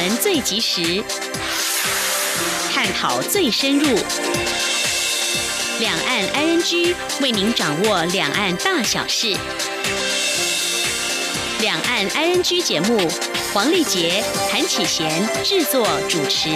[0.00, 1.04] 闻最及时，
[2.72, 3.86] 探讨最深入，
[5.78, 9.36] 两岸 ING 为您掌握两岸大小事。
[11.60, 13.06] 两岸 ING 节目，
[13.52, 16.48] 黄丽杰、韩启贤制作主持。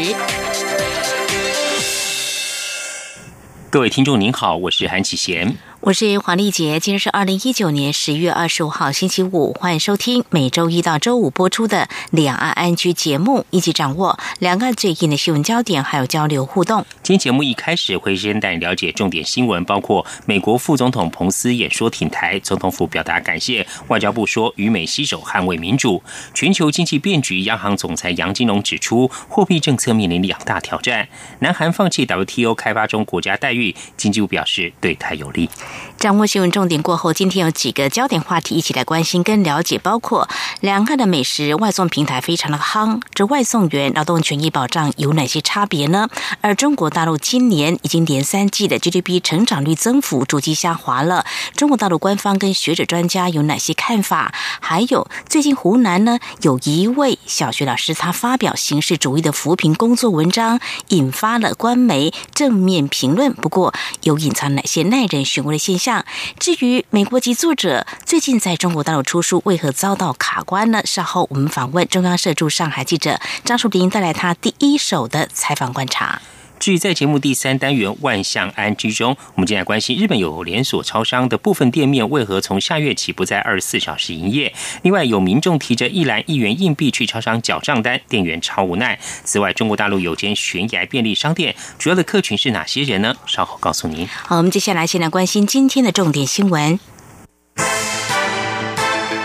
[3.68, 5.54] 各位听众您好，我是韩启贤。
[5.84, 16.86] 我是黄丽杰，今天是二零一九年十月二十五号星期五，欢迎收听每周一到周五播出的两岸安居节目，一起掌握两岸最近的新闻焦点，还有交流互动。
[17.02, 26.02] 今天节目一开始会先带你了解重点新闻，包括美国副总统彭斯演说挺台，总统府表达感谢，外交部说与美携手捍卫民主。
[26.32, 31.06] 全球经济变局，央行总裁杨金龙指出，货币政策面临两大挑战。
[31.40, 35.50] 南韩放弃 WTO 开发中国家待遇，经济部表示对台有利。
[35.98, 40.28] 掌握新闻重点过后，今天有几个焦点话题一起来关心跟了解，包括
[40.60, 46.08] 两岸的美食外送平台非常的夯，这外送员劳动权益保障有哪些差别呢？
[46.42, 51.24] 而中国大陆今年已经连三季的 GDP 成长率增幅逐季下滑了，
[51.56, 54.34] 中国大陆官方跟学者专家有哪些看法？
[54.60, 65.63] 还有最近湖南呢有一位小学老师，他发表形式主义的扶贫工作文章，引发了官媒正面评论，不过有隐藏哪些耐人寻味的？
[65.64, 66.04] 现象。
[66.38, 70.82] 至于美国籍作者最近在中国大陆出书为何遭到卡关呢？
[70.84, 76.20] 稍后我们访问中央社驻上海记者张树林，带来他第一手的采访观察。
[76.60, 84.52] 至于在节目第三单元万象安居中，我们今天来关心日本有连锁超商的部分店面为何从下月起不在二十四小时营业？
[84.82, 88.98] 另外有民众提着一篮一元硬币去超商缴账单，店员超无奈。
[89.24, 93.14] 此外，中国大陆有间悬崖便利商店，主要的客群是哪些人呢？
[93.26, 94.06] 稍后告诉您。
[94.06, 96.80] 好，我们接下来先来关心今天的重点新闻，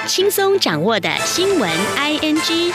[0.06, 2.74] 轻松掌握的新闻 ING。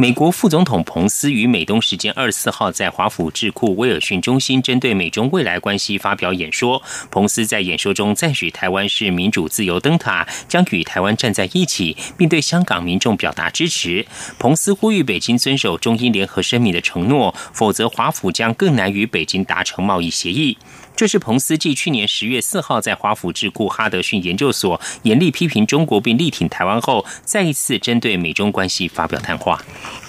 [0.00, 6.82] 美国副总统彭斯于美东时间二十四号在华府智库威尔逊中心针对美中未来关系发表演说。
[7.10, 14.06] 彭斯在演说中赞许台湾是民主自由灯塔，将与台湾站在一起，并对香港民众表达支持。
[14.38, 20.56] 彭斯呼吁北京遵守中英联合声明的承诺，否则华府将更难与北京达成贸易协议。
[21.00, 29.58] 这是彭斯继去年十月四号在华府智库哈德逊研究所严厉批评中国并力挺台湾后，再一次针对美中关系发表谈话。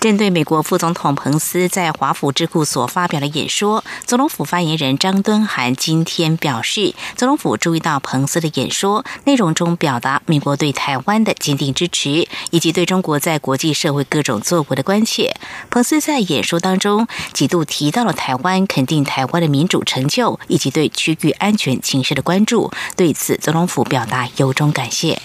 [0.01, 15.33] 针对美国副总统彭斯在华府智库所发表的演说，总统府发言人张敦涵今天表示，总统府注意到彭斯的演说内容中表达美国对台湾的坚定支持，以及对中国在国际社会各种作为的关切。
[15.69, 20.80] 彭斯在演说当中几度提到了台湾，肯定台湾的民主成就，以及对。
[20.81, 25.21] 对区域安全情势的关注，对此总统府表达由衷感谢。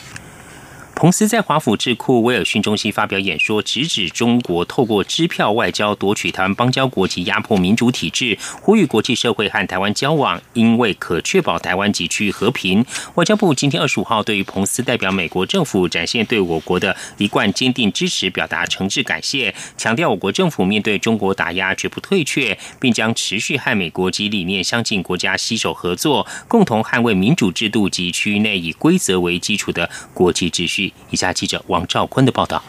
[0.99, 12.83] 彭斯在华府智库威尔逊中心发表演说，直指中国透过支票外交夺取台湾邦交国及压迫民主体制，呼吁国际社会和台湾交往，因为可确保台湾及区域和平。
[13.17, 30.86] 外交部今天二十五号对于彭斯代表美国政府展现对我国的一贯坚定支持，表达诚挚感谢，强调我国政府面对中国打压绝不退却，并将持续和美国及理念相近国家携手合作，共同捍卫民主制度及区域内以规则为基础的国际秩序。
[31.11, 32.63] 以下记者王兆坤的报道：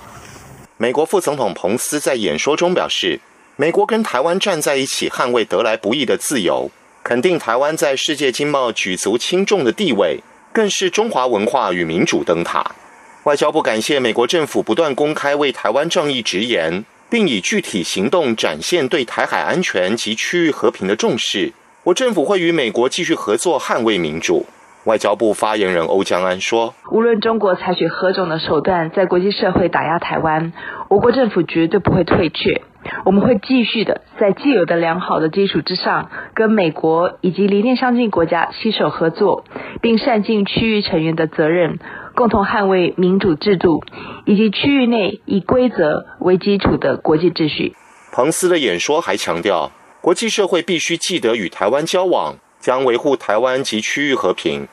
[0.78, 3.20] 美国副总统彭斯在演说中表示，
[3.56, 6.70] 美国跟台湾站在一起，捍卫得来不易的自由，
[7.04, 10.20] 肯定台湾在世界经贸举足轻重的地位，
[10.54, 12.76] 更是中华文化与民主灯塔。
[13.24, 21.52] 外交部感谢美国政府不断公开为台湾正义直言，并以具体行动展现对台海安全及区域和平的重视。
[21.84, 24.46] 我政府会与美国继续合作，捍卫民主。
[24.88, 30.54] 外交部发言人欧江安说：“无论中国采取何种的手段，在国际社会打压台湾，
[30.88, 32.62] 我国政府绝对不会退却。
[33.04, 39.44] 我们会继续的在既有的良好的基础之上，跟美国以及理念相近国家携手合作，
[39.82, 41.80] 并善尽区域成员的责任，
[42.16, 43.84] 共同捍卫民主制度
[44.24, 47.76] 以及区域内以规则为基础的国际秩序。”
[48.16, 49.70] 彭斯的演说还强调，
[50.00, 54.66] 国际社会必须记得与台湾交往，将维护台湾及区域和平。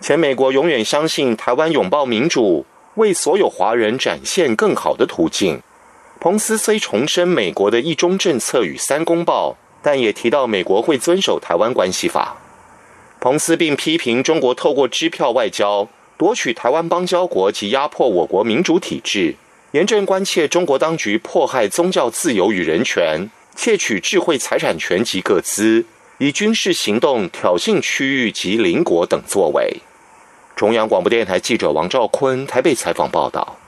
[0.00, 2.66] 前美国永远相信台湾拥抱民主，
[2.96, 5.62] 为所有华人展现更好的途径。
[6.20, 12.36] 彭斯虽重申美国的一中政策与三公报，但也提到美国会遵守台湾关系法。
[13.20, 15.88] 彭斯并批评中国透过支票外交
[16.18, 19.34] 夺取台湾邦交国及压迫我国民主体制，
[19.72, 25.86] 严正关切中国当局迫害宗教自由与人权，窃取智慧财产权及各资。
[26.18, 29.80] 以军事行动挑衅区域及邻国等作为。
[30.54, 33.58] 中央广播电台记者王兆坤台北采访报道。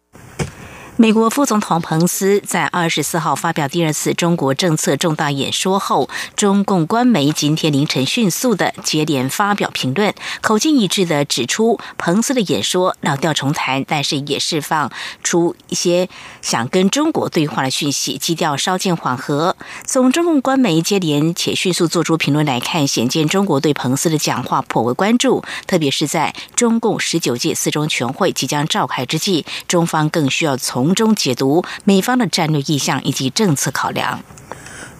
[1.00, 14.90] 美国副总统彭斯在二十四号发表第二次中国政策重大演说后，中共官媒今天凌晨迅速的接连发表评论，口径一致的指出，彭斯的演说老调重弹，但是也释放
[15.22, 16.08] 出一些
[16.42, 19.54] 想跟中国对话的讯息，基调稍见缓和。
[19.86, 30.87] 从中共官媒接连且迅速做出评论来看，显见中国对彭斯的讲话颇为关注，特别是在中共十九届四中全会即将召开之际，中方更需要从。
[30.88, 34.24] 从中解读美方的战略意向以及政策考量。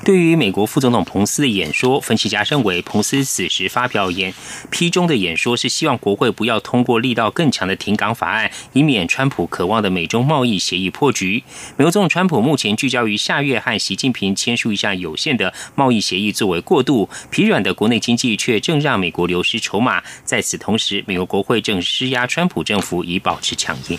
[0.05, 4.35] 对于美国副总统彭斯的演说，分析家认为，彭斯此时发表演
[4.70, 11.43] 批中的演说，是希望国会不要通过力道更强的停港法案，以免川普渴望的美中贸易协议破局。
[11.79, 20.02] 美国总统川普目前聚焦于下月和习近平签署一项有限的贸易协议作为过渡，疲软的国内经济却正让美国流失筹码。
[20.26, 23.99] 在此同时，美国国会正施压川普政府以保持强硬。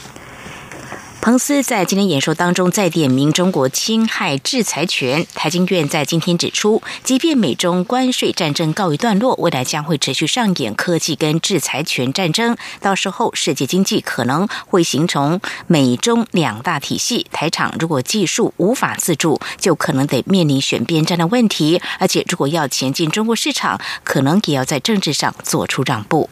[1.22, 5.28] 彭斯在今天演说当中再点名中国侵害制裁权。
[5.36, 12.56] 台经院在今天指出，即便美中关税战争告一段落，未来将会持续上演科技跟制裁权战争。
[12.80, 17.28] 到时候，世界经济可能会形成美中两大体系。
[17.34, 21.82] 台厂如果技术无法自主，就可能得面临选边站的问题。
[22.00, 26.30] 而且，如果要前进中国市场，可能也要在政治上做出让步。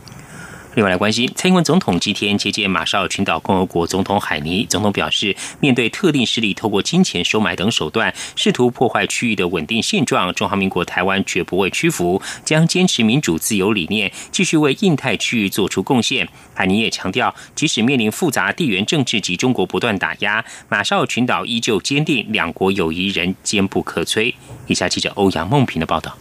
[0.78, 4.64] 另外来关心，蔡英文总统今天接见马绍尔群岛共和国总统海尼。
[4.70, 16.30] 总统表示，面对特定势力透过金钱收买等手段，试图破坏区域的稳定现状，中华民国台湾绝不会屈服，将坚持民主自由理念，继续为印太区域做出贡献。
[16.54, 24.32] 海尼也强调，即使面临复杂地缘政治及中国不断打压，马绍尔群岛依旧坚定两国友谊仍坚不可摧。
[24.68, 26.16] 以下记者欧阳梦平的报道。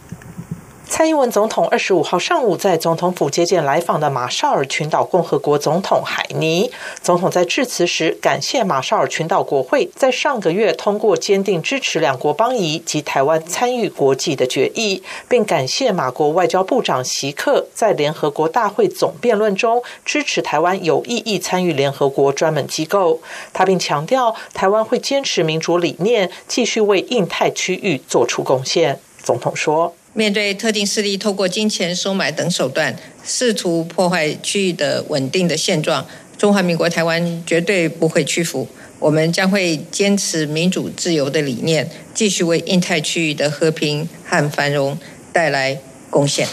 [0.89, 6.71] 蔡英文总统二十五号上午在总统府接见来访的马绍尔群岛共和国总统海尼。
[7.03, 23.19] 总统在致辞时感谢马绍尔群岛国会在上个月通过坚定支持两国邦谊及台湾参与国际的决议，并感谢马国外交部长席克在联合国大会总辩论中支持台湾有意义参与联合国专门机构。
[23.51, 28.99] 他并强调，台湾会坚持民主理念，继续为印太区域做出贡献。
[29.21, 29.93] 总统说。
[30.17, 36.07] 面对特定势力透过金钱收买等手段，试图破坏区域的稳定的现状，
[36.39, 38.67] 中华民国台湾绝对不会屈服。
[38.97, 44.97] 我们将会坚持民主自由的理念，继续为印太区域的和平和繁荣
[45.31, 45.79] 带来
[46.09, 46.47] 贡献。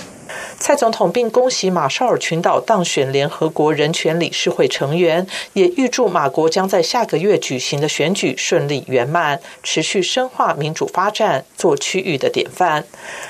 [0.66, 12.82] 蔡总统并恭喜马绍尔群岛当选联合国人权理事会成员，也预祝马国将在下个月举行的选举顺利圆满，持续深化民主发展，做区域的典范。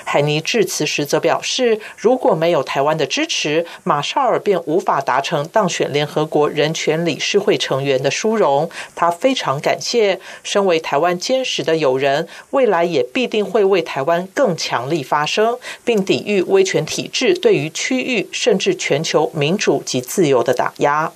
[0.04, 8.70] 海尼致辞时则表示，如果没有台湾的支持，马绍尔便无法达成当选联合国人权理事会成员的殊荣。
[8.94, 17.23] 他非常感谢，身为台湾坚实的友人，未来也必定会为台湾更强力发声，并抵御威权体制。
[17.32, 21.12] 对于区域甚至全球民主及自由的打压。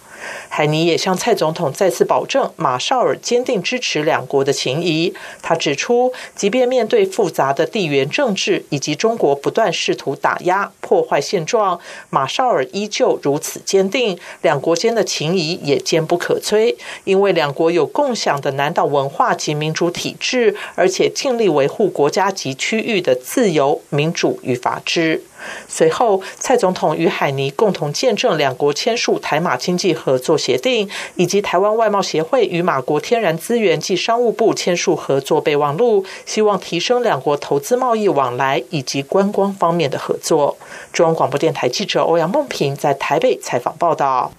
[0.49, 5.15] 海尼也向蔡总统再次保证，马绍尔坚定支持两国的情谊。
[5.41, 11.79] 他指出，即便面对复杂的地缘政治以及中国不断试图打压、破坏现状，
[12.11, 16.75] 马绍尔依旧如此坚定，两国间的情谊也坚不可摧。
[17.05, 25.23] 因为两国有共享的南岛文化及民主体制，而且尽力维护国家及区域的自由、民主与法治。
[25.69, 40.57] 随后，蔡总统与海尼共同见证两国签署台马经济合作协定，以及台湾外贸协会与马国天然资源及商务部签署合作备忘录，希望提升两国投资贸易往来以及观光方面的合作。
[40.93, 44.33] 中央广播电台记者欧阳梦平在台北采访报道。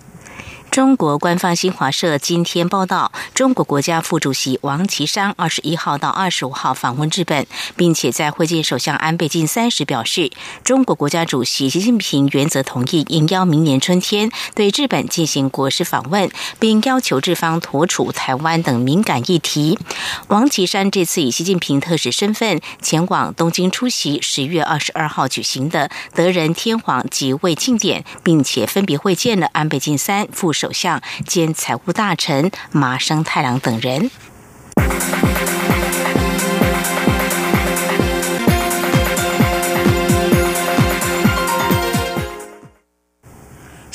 [0.72, 10.32] 中国官方新华社今天报道，中国国家副主席王岐山二十一号到二十五号访问日本，并且在会见首相安倍晋三时表示，
[10.64, 19.80] 中国国家主席习近平原则同意应邀明年春天对日本进行国事访问，并要求日方妥处台湾等敏感议题。
[20.28, 30.54] 王岐山这次以习近平特使身份前往东京出席十月二十二号举行的德仁天皇即位庆典，并且分别会见了安倍晋三副。
[30.60, 34.12] 首相兼财务大臣麻生太郎等人。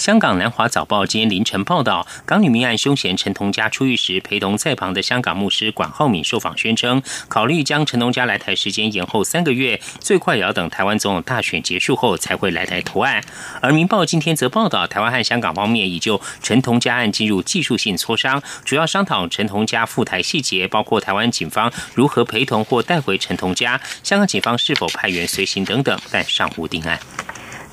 [0.05, 13.25] 香港南华早报今天凌晨报道，港女命案凶嫌陈同佳出狱时，陪同在旁的香港牧师管浩敏受访宣称，考虑将陈同佳来台时间延后三个月，最快也要等台湾总统大选结束后才会来台投案。
[13.63, 27.01] 而《明报》今天则报道，台湾和香港方面已就陈同佳案进入技术性磋商，主要商讨陈同佳赴台细节，包括台湾警方如何陪同或带回陈同佳，香港警方是否派员随行等等，但尚无定案。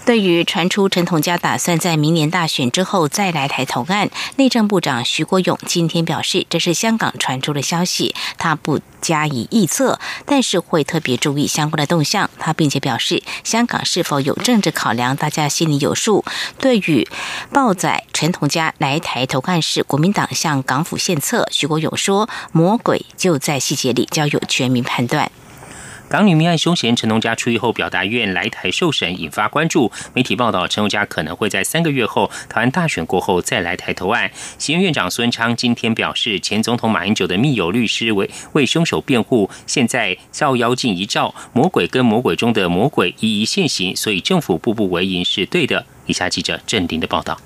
[0.04, 12.30] 对于传出陈同佳打算在明年大选之后再来台投案，内政部长徐国勇今天表示，这是香港传出的消息，他不加以臆测，但是会特别注意相关的动向。
[12.40, 16.26] 他并且表示，香港是否有政治考量，大家心里有数。
[16.60, 17.08] 对于
[17.54, 25.32] 报载陈同佳来台投案时，国民党向港府献策，徐国勇说：“魔鬼就在细节里，交由全民判断。”
[26.12, 29.90] 港女命案凶嫌陈同佳出狱后表达愿来台受审，引发关注。
[30.14, 34.30] 媒体报道，陈同佳可能会在三个月后台湾大选过后再来台投案。
[34.58, 45.86] 行院院长孙昌今天表示，前总统马英九的密友律师为为凶手辩护，现在照妖镜一照，魔鬼跟魔鬼中的魔鬼一一现形，所以政府步步为营是对的。
[46.08, 47.40] 以下记者郑林的报道。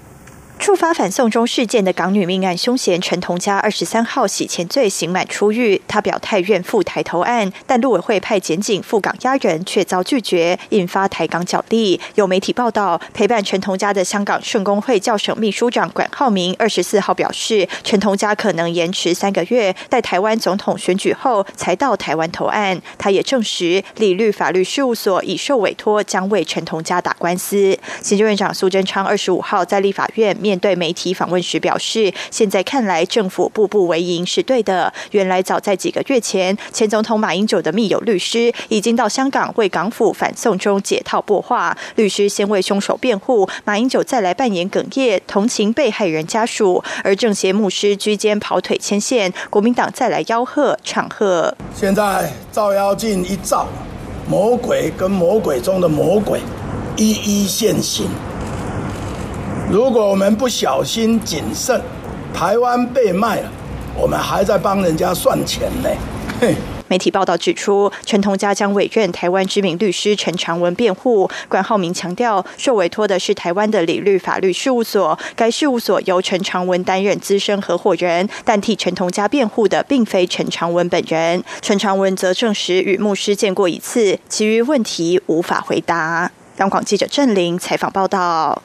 [0.58, 12.00] 触发反送中事件的港女命案凶嫌陈同佳，二十三号洗钱罪刑满出狱，他表态愿赴台投案，但陆委会派检警赴港押人，却遭拒绝，引发台港角力。
[12.16, 22.82] 有媒体报道，陪伴陈同佳的香港圣公会教省秘书长管浩明，二十四号表示，陈同佳可能延迟三个月，待台湾总统选举后才到台湾投案。
[22.98, 27.78] 他也证实，理律法律事务所已受委托，将为陈同佳打官司。
[28.02, 30.36] 行政院长苏贞昌二十五号在立法院。
[30.46, 34.94] 面对媒体访问时表示，现在看来政府步步为营是对的。
[35.10, 41.76] 原来早在几个月前，前总统马英九的密友律师已经到香港为港府反送中解套播话。
[41.96, 46.84] 律师先为凶手辩护，马英九再来扮演哽咽，同情被害人家属。
[47.04, 51.58] 而政协牧师居间跑腿牵线，国民党再来吆喝唱和。
[51.74, 53.68] 现在照妖镜一照，
[54.30, 56.40] 魔鬼跟魔鬼中的魔鬼
[56.98, 58.08] 一一现形。
[59.76, 61.82] 如果我们不小心谨慎，
[62.34, 63.52] 台湾被卖了，
[63.94, 65.90] 我们还在帮人家算钱呢。
[66.88, 71.30] 媒体报道指出，陈同佳将委任台湾知名律师陈长文辩护。
[71.50, 81.44] 关浩明强调，受委托的是台湾的理律法律事务所，该事务所由陈长文担任资深合伙人，但替陈同佳辩护的并非陈长文本人。
[81.62, 86.32] 陈长文则证实与牧师见过一次，其余问题无法回答。
[86.60, 88.62] 央广记者郑玲采访报道。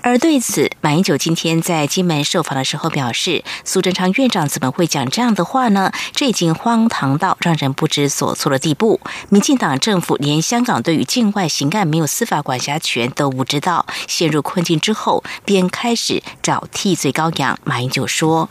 [0.00, 5.92] 而对此，马英九今天在金门受访的时候表示：“苏贞昌院长怎么会讲这样的话呢？
[6.12, 9.00] 这已经荒唐到让人不知所措的地步。
[9.28, 18.48] 民进党政府连香港对于境外刑案没有司法管辖权都不知道，陷入困境之后便开始找替罪羔羊。”马英九说：“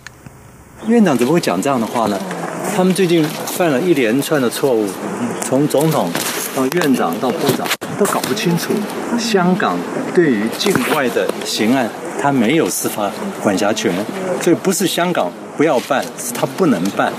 [0.88, 2.18] 院长怎么会讲这样的话呢？
[2.76, 4.88] 他们最近犯了一连串的错误，
[5.44, 6.10] 从总统
[6.56, 7.68] 到院长到部长。”
[8.00, 8.74] 都搞不清楚，
[9.20, 9.78] 香港
[10.16, 11.88] 对于境外的刑案，
[12.20, 13.12] 它没有司法
[13.44, 13.94] 管辖权，
[14.42, 17.14] 所以不是香港不要办，是他不能办。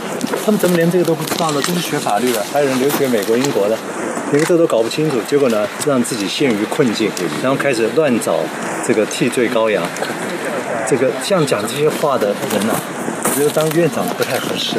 [0.44, 1.62] 他们怎么连这个都不知道呢？
[1.62, 3.78] 都是学法律的，还有人留学美国、英国的，
[4.32, 7.08] 连这都搞不清楚，结果呢，让自己陷于困境，
[7.40, 8.40] 然后开始乱找
[8.84, 9.84] 这个替罪羔羊。
[10.88, 12.74] 这个像讲这些话的人呢，
[13.22, 14.78] 我觉得当院长不太合适。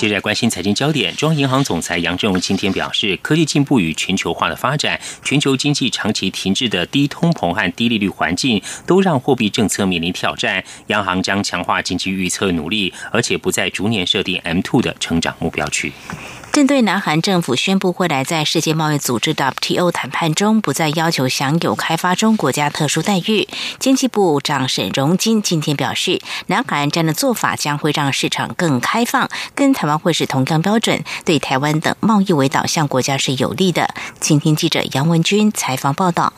[0.00, 10.64] 接着关心财经焦点，中央银行总裁杨振荣今天表示，科技进步与全球化的发展，全球经济长期停滞的低通膨和低利率环境，都让货币政策面临挑战。
[10.86, 15.92] 央行将强化经济预测努力，而且不再逐年设定 M two 的成长目标区。
[16.52, 33.94] 针对南韩政府宣布未来在世界贸易组织 WTO 谈判中不再要求享有开发中国家特殊待遇，经济部长沈荣金今天表示，南韩这样的做法将会让市场更开放，跟台湾会是同样标准，对台湾等贸易为导向国家是有利的。
[34.20, 36.32] 请听记者杨文军采访报道。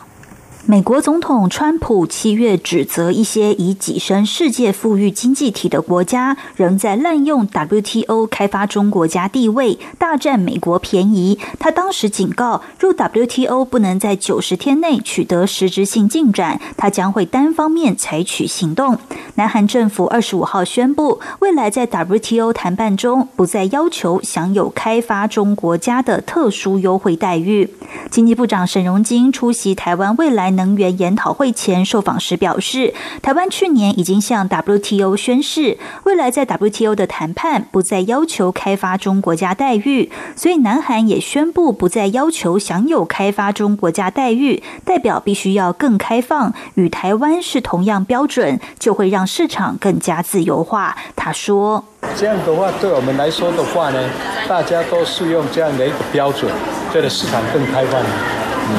[0.65, 11.37] 美国总统川普七月指责一些已跻身世界富裕经济体的国家仍在滥用 WTO 开发中国家地位，大占美国便宜。
[11.59, 18.97] 他当时警告，入 WTO 不能在九十天内取得实质性进展，他将会单方面采取行动。
[19.35, 27.69] 南韩政府二十五号宣布，未来在 WTO 谈判中不再要求享有开发中国家的特殊优惠待遇。
[28.11, 30.52] 经济部长沈荣金出席台湾未来。
[30.57, 50.97] 能源研讨会前受访时表示，台湾去年已经向 WTO 宣誓，未来在 WTO 的谈判不再要求开发中国家待遇，所以南韩也宣布不再要求享有开发中国家待遇，代表必须要更开放，与台湾是同样标准，就会让市场更加自由化。
[51.17, 51.85] 他说
[52.17, 54.11] ：“这样的话，对我们来说的话呢，
[54.49, 56.51] 大家都适用这样的一个标准，
[56.93, 58.03] 这个市场更开放。”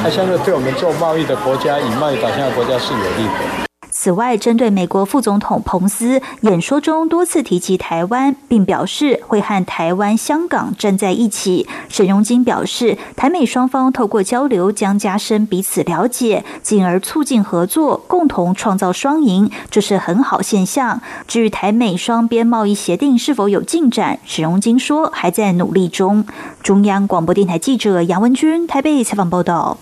[0.02, 3.73] 它相对对我们做贸易的国家，以贸易导向的国家是有利的。
[3.96, 21.00] 此外，针对美国副总统彭斯演说中多次提及台湾，并表示会和台湾、香港站在一起，沈荣金表示，台美双方透过交流将加深彼此了解，进而促进合作，共同创造双赢，这是很好现象。
[21.28, 26.26] 至于台美双边贸易协定是否有进展，沈荣金说还在努力中。
[26.62, 29.78] 中央广播电台记者杨文君台北采访报道。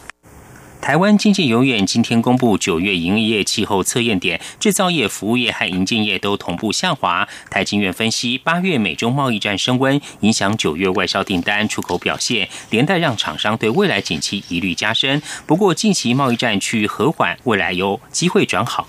[0.82, 7.28] 台湾经济永远今天公布九月营业气候测验点，制造业、服务业和营建业都同步下滑。
[7.48, 15.22] 台经院分析，八月美中贸易战升温，影响九月外销订单、出口表现，连带让厂商对未来景气疑虑加深。
[15.46, 18.88] 不过，近期贸易战趋于和缓，未来有机会转好。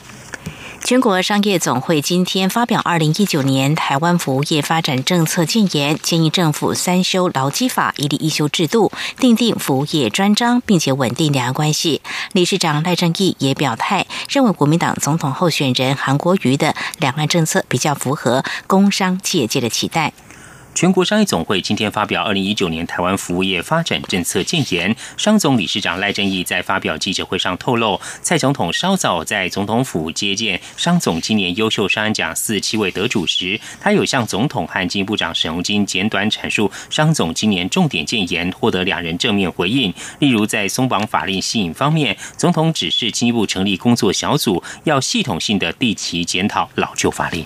[0.83, 12.01] 全国商业总会今天发表二零一九年台湾服务业发展政策建言，建议政府三修劳基法，一例一修制度，订定服务业专章，并且稳定两岸关系。
[12.33, 20.11] 理事长赖正义也表态，认为国民党总统候选人韩国瑜的两岸政策比较符合工商界界的期待。
[20.75, 39.93] 全国商业总会今天发表二零一九年台湾服务业发展政策建言，商总理事长赖正义在发表记者会上透露，蔡总统稍早在总统府接见商总今年优秀商人奖四七位得主时，他有向总统和经济部长沈荣金简短阐述商总今年重点建言，获得两人正面回应。
[40.17, 47.45] 例如在松绑法令吸引方面，总统指示经济部成立工作小组，要系统性的定期检讨老旧法令。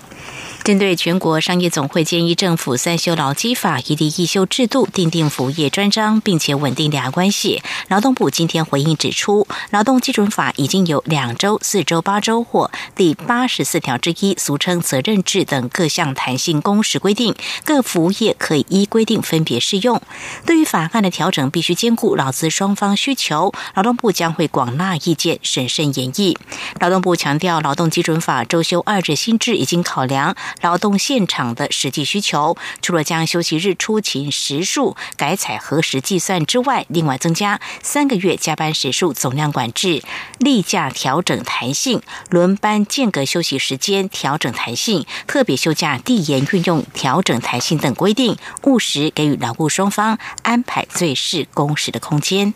[0.67, 7.61] 针对全国商业总会建议政府三修劳基法，一例一休制度，订定服务业专章，并且稳定两岸关系。
[7.87, 20.01] 劳动部今天回应指出，劳动基准法已经有两周、四周、八周或第八十四条之一，俗称责任制等各项弹性工时规定，各服务业可以依规定分别适用。
[20.45, 26.37] 对于法案的调整，必须兼顾劳资双方需求，劳动部将会广纳意见，审慎研议。
[26.81, 30.35] 劳动部强调，劳动基准法周休二日新制已经考量。
[30.61, 40.01] 劳动现场的实际需求，除了将休息日出勤时数改采核实计算之外，另外增加三个月加班时数总量管制、
[40.39, 52.53] 例假调整弹性、轮班间隔休息时间调整弹性、特别休假递延运用调整弹性等规定，务实给予劳务双方安排最适工时的空间。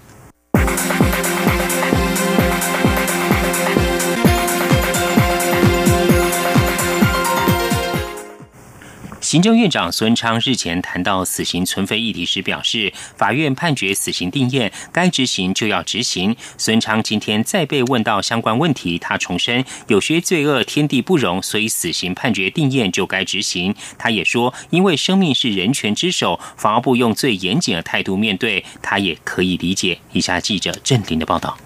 [9.31, 16.35] 行政院长孙昌日前谈到死刑存废议题时表示，法院判决死刑定验，该执行就要执行。
[16.57, 23.73] 孙昌今天再被问到相关问题，他重申有些罪恶天地不容，所以死刑判决定验就该执行。
[23.97, 29.97] 他也说，因为生命是人权之首，法务部用最严谨的态度面对，他也可以理解。
[30.11, 31.57] 以下记者郑林的报道。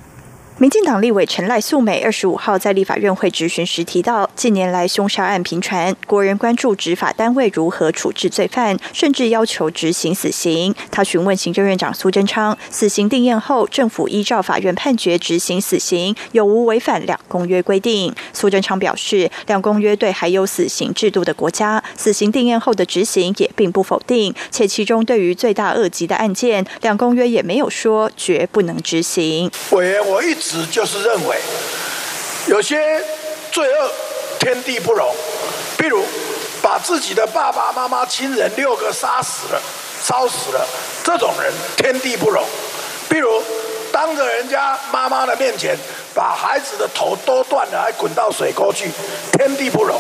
[0.58, 10.74] 民进党立委陈赖素美二十五号在立法院会质询时提到，近年来凶杀案频传，国人关注执法单位如何处置罪犯，甚至要求执行死刑。
[10.90, 18.16] 他询问行政院长苏贞昌，死刑定验后，政府依照法院判决执行死刑，有无违反两公约规定？
[18.32, 29.52] 苏贞昌表示，两公约对还有死刑制度的国家，死刑定验后的执行也并不否定，且其中对于罪大恶极的案件，两公约也没有说绝不能执行。
[29.72, 30.66] 委员，我一直。
[30.68, 31.38] 就是认为，
[32.48, 33.04] 有些
[33.52, 33.92] 罪恶
[34.40, 35.14] 天地不容，
[35.78, 36.04] 譬如
[36.62, 39.62] 把自己的爸爸妈妈、亲人六个杀死了、
[40.04, 40.68] 烧死了，
[41.04, 42.44] 这种人天地不容；
[43.10, 43.42] 譬如
[43.92, 45.78] 当着人家妈妈的面前
[46.14, 48.92] 把孩子的头都断了，还滚到水沟去，
[49.34, 50.00] 天地不容。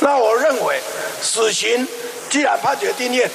[0.00, 0.80] 那我认为，
[1.20, 1.86] 死刑
[2.32, 3.28] 既然判决定谳。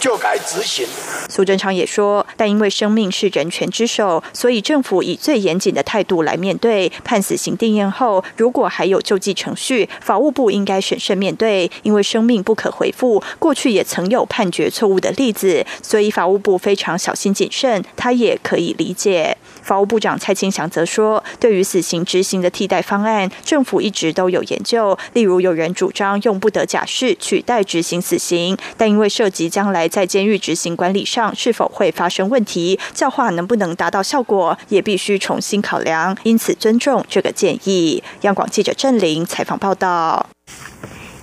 [0.00, 0.86] 就该执行。
[1.30, 6.92] 苏贞昌也说，但因为生命是人权之首，所以政府以最严谨的态度来面对。
[7.02, 13.22] 判死刑定验后，如果还有救济程序，法务部应该审慎面对，因为生命不可回复。
[13.38, 19.34] 过去也曾有判决错误的例子，所以法务部非常小心谨慎，他也可以理解。
[19.62, 24.98] 法务部长蔡清祥则说，对于死刑执行的替代方案，政府一直都有研究。
[25.14, 28.43] 例如，有人主张用不得假释取代执行死刑，
[28.76, 36.16] 但因为涉及将来在监狱执行管理上是否会发生问题，教化能不能达到效果，也必须重新考量。
[36.24, 38.02] 因此，尊重这个建议。
[38.22, 40.26] 央广记者郑玲采访报道。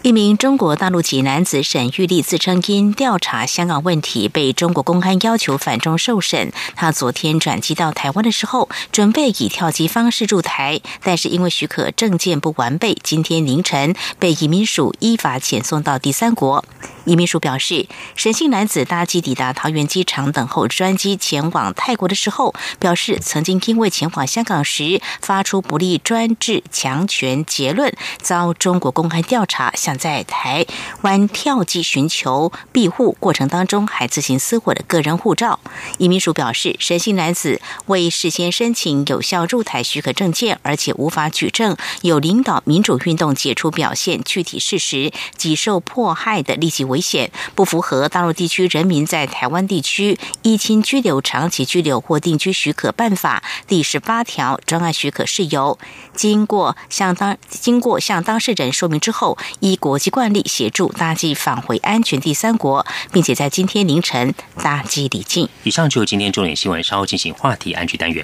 [0.04, 6.52] 一名中国大陆籍男子沈玉立自称因调查香港问题被中国公安要求反中受审。
[6.76, 16.66] 他昨天转机到台湾的时候，准备以跳机方式入台，但是因为许可证件不完备，今天凌晨被移民署依法遣送到第三国。
[17.06, 29.72] 移民署表示，沈姓男子搭机抵达桃园机场等候专机前往泰国的时候，表示曾经因为前往香港时发出不利专制强权结论，遭中国公安调查。
[29.98, 30.66] 在台
[31.02, 35.60] 湾跳机寻求庇护过程当中，还自行撕毁了个人护照。
[35.98, 55.78] 移民署表示，神姓男子未事先申请有效入台许可证件，而且无法举证有领导民主运动解除表现具体事实，及受迫害的立即危险，不符合大陆地区人民在台湾地区依亲居留、长期居留或定居许可办法第十八条专案许可事由。
[56.14, 65.50] 经过向当经过向当事人说明之后，依国际惯例协助搭机返回安全第三国，并且在今天凌晨搭机离境。
[65.64, 68.24] 以上就是今天重点新闻，稍后进行话题安居单元。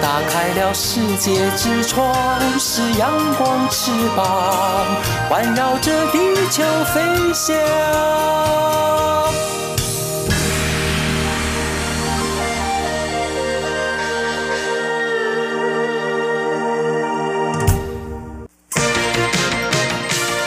[0.00, 2.14] 打开了世界之窗，
[2.58, 4.86] 是阳光翅膀，
[5.28, 6.18] 环绕着地
[6.50, 7.00] 球飞
[7.32, 7.54] 翔。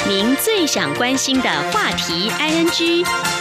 [0.07, 3.36] 您最想关心的话题，ING。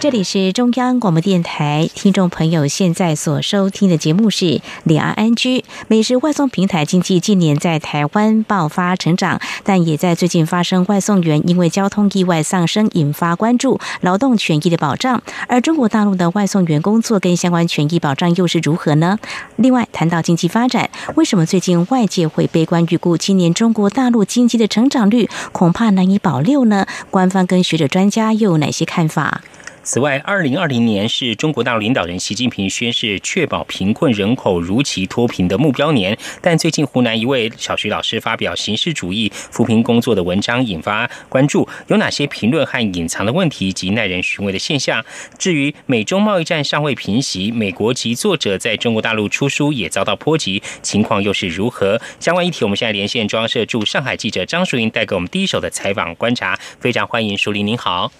[0.00, 4.46] 这里是中央广播电台，听众朋友现在所收听的节目是
[4.84, 5.58] 《两岸安居》。
[5.88, 15.22] 美食外送平台经济近年在台湾爆发成长，但也在最近发生外送员因为交通意外丧生，引发关注劳动权益的保障。
[15.46, 19.18] 而中国大陆的外送员工作跟相关权益保障又是如何呢？
[19.56, 26.86] 另外，谈到经济发展，为什么最近外界会悲观预估今年中国大陆经济的成长率恐怕难以保六呢？
[27.10, 29.42] 官方跟学者专家又有哪些看法？
[29.82, 36.16] 此外，二零二零年是中国大陆领导人习近平宣誓确保贫困人口如期脱贫的目标年。
[36.42, 41.66] 但最近，湖南一位小学老师发表形式主义扶贫工作的文章，引发关注。
[41.88, 45.02] 有哪些评论和隐藏的问题及耐人寻味的现象？
[45.38, 52.00] 至于美中贸易战尚未平息，美国籍作者在中国大陆出书也遭到波及，情况又是如何？
[52.20, 56.58] 相关议题，我们现在连线中央社驻上海记者张淑英，带给我们第一手的采访观察。
[56.78, 58.12] 非常欢迎淑玲，您好。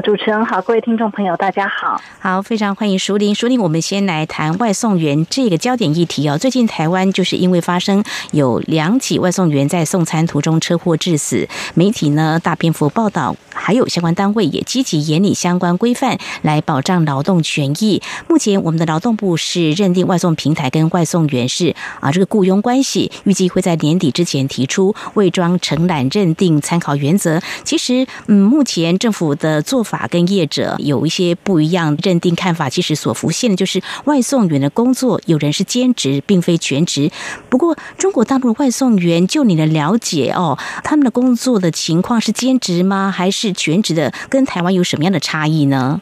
[0.00, 3.34] 主持人好，各位听众朋友，大家好，好，非常欢迎淑玲。
[3.34, 6.36] 淑玲，我们先来谈外送员这个焦点议题哦。
[6.36, 8.02] 最近台湾就是因为发生
[8.32, 18.02] 有两起外送员在送餐途中车祸致死，媒体呢大篇幅报道，还有相关单位也积极严拟相关规范来保障劳动权益。
[18.28, 27.40] 目前我们的劳动部是认定外送平台跟外送员是啊这个雇佣关系，预计会在年底之前提出未装承揽认定参考原则。
[27.62, 29.62] 其实，嗯，目前政府的。
[29.62, 37.10] 做法跟业者有一些不一样认定看法，其实所浮现的就是外送员的工作，有人是兼职，并非全职。
[37.48, 43.12] 不过，中国大陆外送员，就你的了解哦，他们的工作的情况是兼职吗？
[43.14, 44.12] 还是全职的？
[44.30, 46.00] 跟台湾有什么样的差异呢？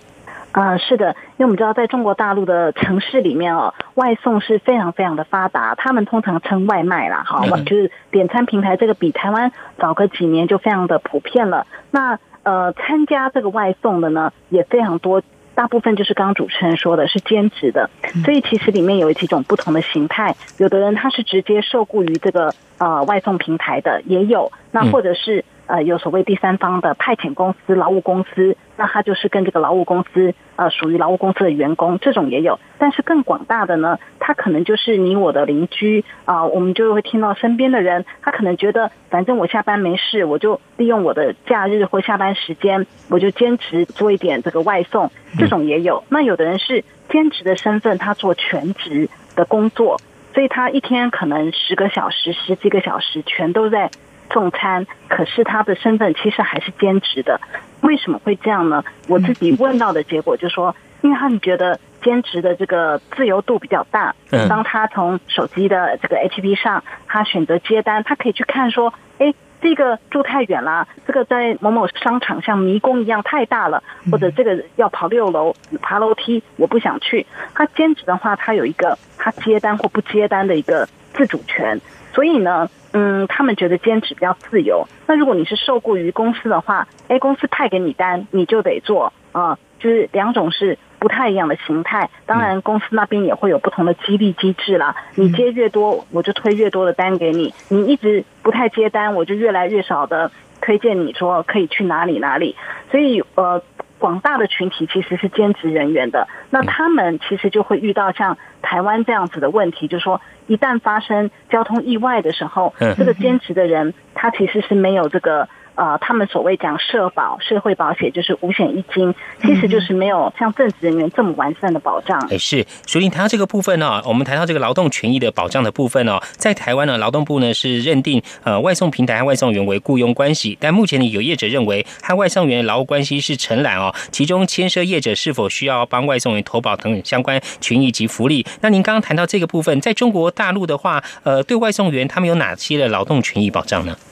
[0.52, 11.66] 啊，是的，因为我们知道，在中国大陆的城市里面哦，外送是非常非常的发达，他们通常称外卖啦，好，就是点餐平台，这个比台湾早个几年就非常的普遍了。
[11.90, 15.22] 那呃，参加这个外送的呢也非常多，
[15.54, 17.90] 大部分就是刚刚主持人说的是兼职的，
[18.24, 25.44] 所以其实里面有几种不同的形态，有的人他是直接受雇于这个呃外送平台的，也有，那或者是。
[25.72, 32.60] 呃，有所谓第三方的派遣公司、劳务公司，那他就是跟这个劳务公司，呃，属于劳务公司的员工，这种也有。
[32.76, 46.04] 但是更广大的呢，他可能就是你我的邻居啊，我们就会听到身边的人，他可能觉得，反正我下班没事，我就利用我的假日或下班时间，我就兼职做一点这个外送，这种也有。
[46.10, 49.98] 那有的人是兼职的身份，他做全职的工作，
[50.34, 53.90] 所以他一天可能十个小时、十几个小时，全都在。
[54.32, 57.40] 送餐，可是他的身份其实还是兼职的，
[57.82, 58.82] 为什么会这样呢？
[59.08, 64.14] 我自己问到的结果就说，因为他们觉得兼职的这个自由度比较大。
[64.30, 64.48] 嗯。
[64.48, 77.26] 当他从手机的这个 A P P 上，他选择接单，他可以去看说，哎，这个住太远了，这个在某某商场像迷宫一样太大了，或者这个要跑六楼爬楼梯，我不想去。
[77.54, 81.78] 他兼职的话，他有一个他接单或不接单的一个自主权，
[82.14, 82.70] 所以呢。
[82.92, 84.86] 嗯，他们觉得兼职比较自由。
[85.06, 92.10] 那如果你是受雇于公司的话，哎，公司派给你单，你就得做啊，就是两种是不太一样的形态。
[92.26, 94.94] 当然，公司那边也会有不同的激励机制啦。
[95.14, 102.56] 你接越多，我就推越多的单给你；你一直不太接单，我就越来越少的推荐你说可以去哪里哪里。
[102.90, 103.62] 所以，呃。
[104.02, 115.48] 广大的群体其实是兼职人员的，那他们其实就会遇到像台湾这样子的问题，就是说一旦发生交通意外的时候，这个兼职的人他其实是没有这个。
[115.74, 122.20] 呃，他们所谓讲社保、社会保险就是五险一金，其实就是没有像正职人员这么完善的保障。
[122.30, 138.44] 哎，是，所以谈到这个部分呢，我们谈到这个劳动权益的保障的部分哦，在台湾呢，劳动部呢是认定呃外送平台和外送员为雇佣关系，但目前呢有业者认为和外送员劳务关系是承揽哦，其中牵涉业者是否需要帮外送员投保等相关权益及福利。
[138.60, 143.96] 那您刚刚谈到这个部分，在中国大陆的话，呃，对外送员他们有哪些的劳动权益保障呢？
[143.98, 144.11] 嗯，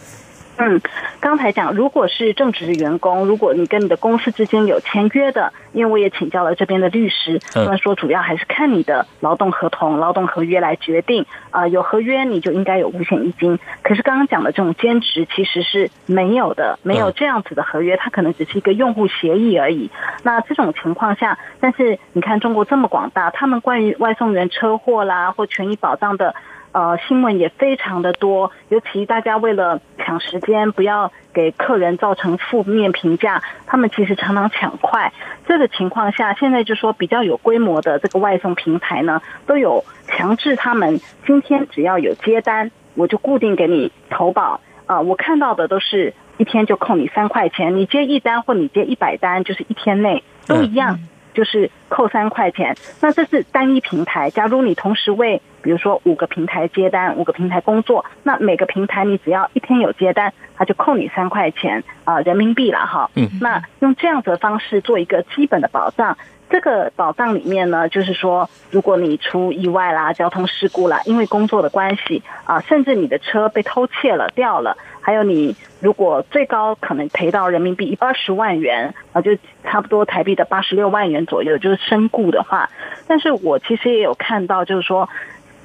[1.21, 11.25] 刚才讲，如果是正职员工，如果你跟你的公司之间有签约的，因为我也请教了这边的律师，他们说主要还是看你的劳动合同、劳动合约来决定。
[11.51, 13.59] 啊，有合约你就应该有五险一金。
[13.83, 19.91] 可是刚刚讲的这种兼职其实是没有的，没有这样子的合约，它可能只是一个用户协议而已。
[20.23, 26.35] 那这种情况下，但是你看中国这么广大，他们关于外送员车祸啦或权益保障的。
[26.73, 35.13] 呃，新闻也非常的多，尤其大家为了抢时间，不要给客人造成负面评价，他们其实常常抢快。
[35.47, 44.61] 这个情况下，现在就说比较有规模的这个外送平台呢，都有强制他们今天只要有接单，我就固定给你投保。
[44.87, 50.99] 啊，我看到的都是一天就扣你三块钱，你接一单或你接一百单，就是一天内都一样。
[51.35, 54.31] 就是扣三块钱，那这是单一平台。
[54.31, 63.11] 假如你同时为比如说五个平台接单，五个平台工作，那每个平台你只要一天有接单，他就扣你三块钱啊人民币了哈。
[63.15, 66.17] 嗯，那用这样子的方式做一个基本的保障。
[66.51, 79.31] 这个保障里面呢，就是说，如果你出意外啦、交通事故啦，因为工作的关系啊，甚至你的车被偷窃了、掉了，还有你如果最高可能赔到人民币二十万元啊，就
[79.65, 82.69] 差不多台币的八十六万元左右，就是身故的话。
[83.07, 85.09] 但是我其实也有看到，就是说，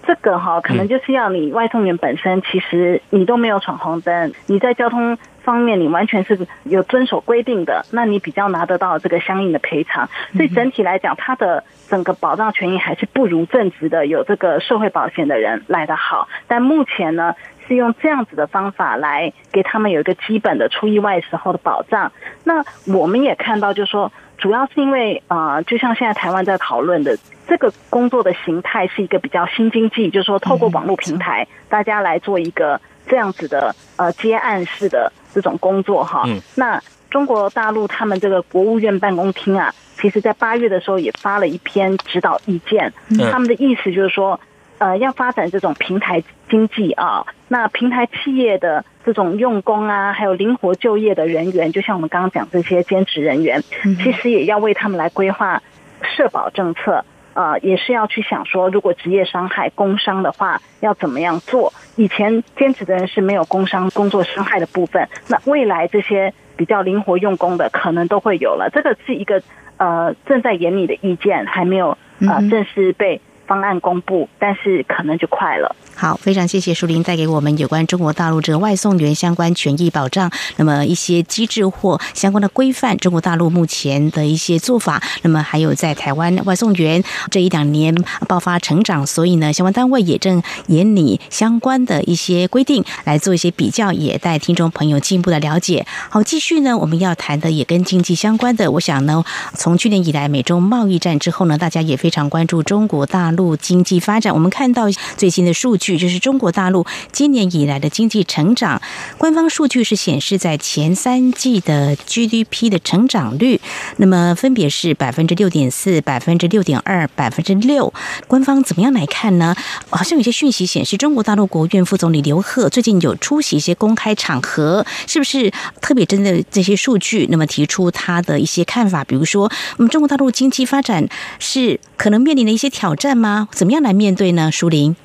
[0.06, 5.18] 这个哈，可能就是要你外送员本身，其实你都没有闯红灯，你在交通。
[5.46, 10.10] 方面你完全是有遵守规定的，那你比较拿得到这个相应的赔偿。
[10.34, 16.28] 所以整体来讲，它的整个保障权益还是不如正职的有这个社会保险的人来得好。
[16.48, 17.36] 但目前呢，
[17.68, 22.12] 是用这样子的方法来给他们有一个基本的出意外时候的保障。
[22.44, 27.16] 那我们也看到，就是说，主要是因为啊，就像现在台湾在讨论的
[27.48, 35.12] 这个工作的形态是一个比较新经济，就是说透过网络平台，大家来做一个这样子的呃接案式的。
[35.36, 36.24] 这种工作哈，
[36.56, 42.94] 那中国大陆他们这个国务院办公厅啊，其实在八月的时候也发了一篇指导意见，
[43.30, 44.40] 他们的意思就是说，
[44.78, 53.62] 呃，要发展这种平台经济啊，那平台企业的这种用工啊，还有灵活就业的人员，就像我们刚刚讲这些兼职人员，
[54.02, 55.62] 其实也要为他们来规划
[56.02, 57.04] 社保政策。
[57.36, 61.74] 呃，也是要去想说，如果职业伤害、工伤的话，要怎么样做？
[61.98, 68.70] 以前兼职的人是没有工伤、工作伤害的部分，那未来这些比较灵活用工的，可能都会有了。
[68.74, 69.44] 这个是一个
[69.76, 75.76] 呃正在研拟的意见，还没有呃正式被方案公布，但是可能就快了。
[75.96, 87.96] 好，非常谢谢淑玲带给我们有关中国大陆这个外送员相关权益保障，那么一些机制或相关的规范，中国大陆目前的一些做法，那么还有在台湾外送员这一两年
[88.28, 95.86] 爆发成长，所以呢，相关单位也正研拟相关的一些规定来做一些比较，也带听众朋友进一步的了解。
[96.10, 105.98] 好，继续呢，我们要谈的也跟经济相关的，我想呢，从去年以来美中贸易战之后呢，大家也非常关注中国大陆经济发展，我们看到最新的数据。
[105.98, 108.82] 就是中国大陆今年以来的经济成长，
[109.18, 113.62] 官方数据是显示在前三季的 GDP 的成长率，
[113.98, 117.94] 那么分别是百分之六点四、百分之六点二、百分之六。
[118.28, 119.56] 官方怎么样来看呢？
[119.90, 129.04] 好像有些讯息显示，中国大陆国务院副总理刘鹤最近有出席一些公开场合，是不是特别针对这些数据，那么提出他的一些看法？
[129.04, 131.08] 比如说，我们中国大陆经济发展
[131.40, 133.25] 是可能面临的一些挑战吗？
[133.52, 134.52] 怎么样来面对呢？
[134.52, 134.96] 舒林。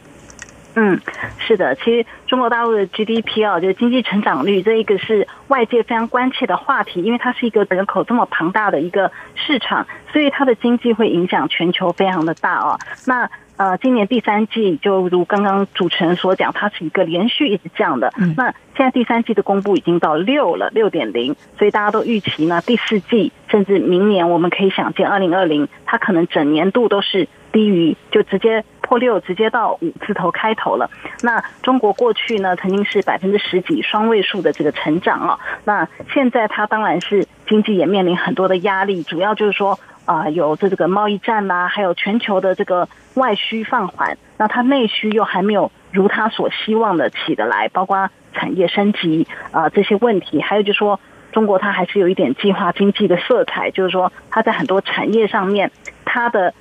[0.75, 1.01] 嗯，
[1.39, 12.79] 是的，其实中国大陆的 GDP 啊，就是经济成长率，这一个是外界非常关切的话题，因为它是一个人口这么庞大的一个市场，所以它的经济会影响全球非常的大哦。
[13.05, 18.13] 那呃，今年第三季就如刚刚主持人所讲，它是一个连续一直降的。
[18.37, 28.65] 那现在第三季的公布已经到六了，六点零，所以大家都预期呢，第四季甚至明年我们可以想见，二零二零它可能整年度都是低于，就直接。
[28.83, 30.91] 破六直接到五字头开头了。
[31.23, 35.39] 那中国过去去呢，曾经是百分之十几双位数的这个成长啊。
[35.65, 51.01] 那现在它当然是经济也面临很多的压力，主要就是说啊，有这个贸易战啦，还有全球的这个外需放缓，那它内需又还没有如它所希望的起得来，包括产业升级啊这些问题，还有就是说
[51.33, 55.71] 中国它还是有一点计划经济的色彩，就是说它在很多产业上面
[56.05, 56.53] 它的。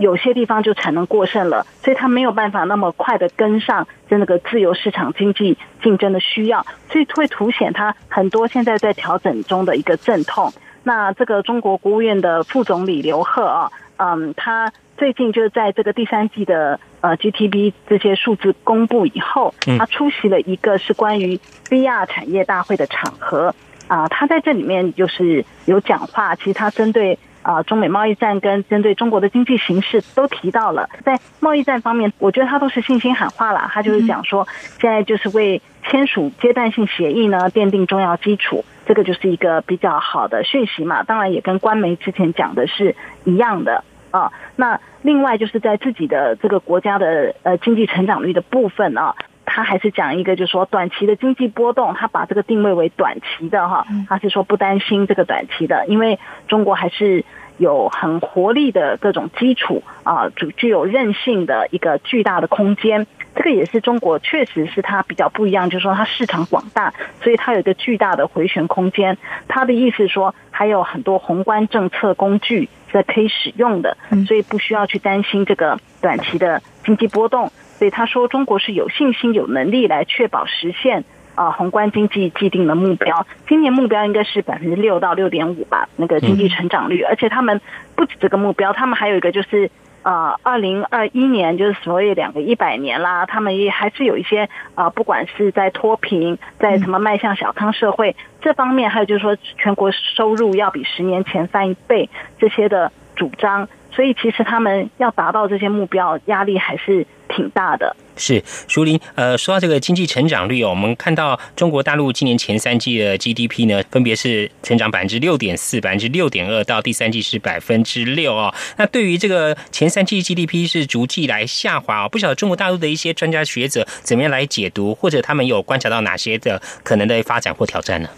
[0.00, 10.50] 有些地方就产能过剩了，所以它没有办法那么快的跟上这那个自由市场经济竞争的需要，所以会凸显它很多现在在调整中的一个阵痛。
[10.84, 23.54] 那这个中国国务院的副总理刘鹤啊，嗯，他最近就是在这个第三季的呃 GTB 这些数字公布以后，他出席了一个是关于 VR 产业大会的场合
[23.86, 27.18] 啊，他在这里面就是有讲话，其实他针对。
[27.42, 33.70] 啊，中美贸易战跟针对中国的经济形势都提到了，在贸易战方面，我觉得他都是信心喊话了。
[33.72, 34.46] 他就是讲说，
[34.78, 41.02] 现在就是为签署阶段性协议呢奠定重要基础，这个就是一个比较好的讯息嘛。
[41.02, 44.30] 当然，也跟官媒之前讲的是一样的啊。
[44.56, 49.14] 那另外就是在自己的这个国家的呃经济成长率的部分啊。
[49.44, 57.24] 他还是讲一个，就是说短期的经济波动，他把这个定位为短期的哈，他是说不担心这个短期的，因为中国还是
[57.58, 63.06] 有很活力的各种基础啊，具具有韧性的一个巨大的空间。
[63.32, 69.16] 这个也是中国确实是它比较不一样，就是说它市场广大，所以它有一个巨大的回旋空间。
[69.46, 77.50] 他的意思说，还有很多宏观政策工具是可以使用的，所以不需要去担心这个短期的经济波动。
[77.80, 81.02] 所以他说中国是有信心、有能力来确保实现
[81.34, 83.26] 啊宏观经济既定的目标。
[83.48, 87.02] 今年目标应该是百分之六到六点五吧，那个经济成长率。
[87.02, 87.60] 而且他们
[87.96, 89.70] 不止这个目标，他们还有一个就是。
[90.02, 102.08] 呃，二零二一年就是所谓两个一百年啦，他们也还是有一些啊，不管是在脱贫，在什么迈向小康社会这方面，还有就是说全国收入要比十年前翻一倍
[102.38, 107.94] 这些的主张，所以其实他们要达到这些目标，压力还是挺大的。
[108.16, 118.54] 是，淑林，呃，说到这个经济成长率哦，我们看到中国大陆今年前三季的 GDP 呢，分别是成长百分之六点四、百分之六点二，到第三季是百分之六哦。
[118.76, 128.08] 那对于这个前三季 GDP 是逐季来下滑哦，不晓得中国大陆的一些专家学者怎么样来解读，或者他们有观察到哪些的可能的发展或挑战呢？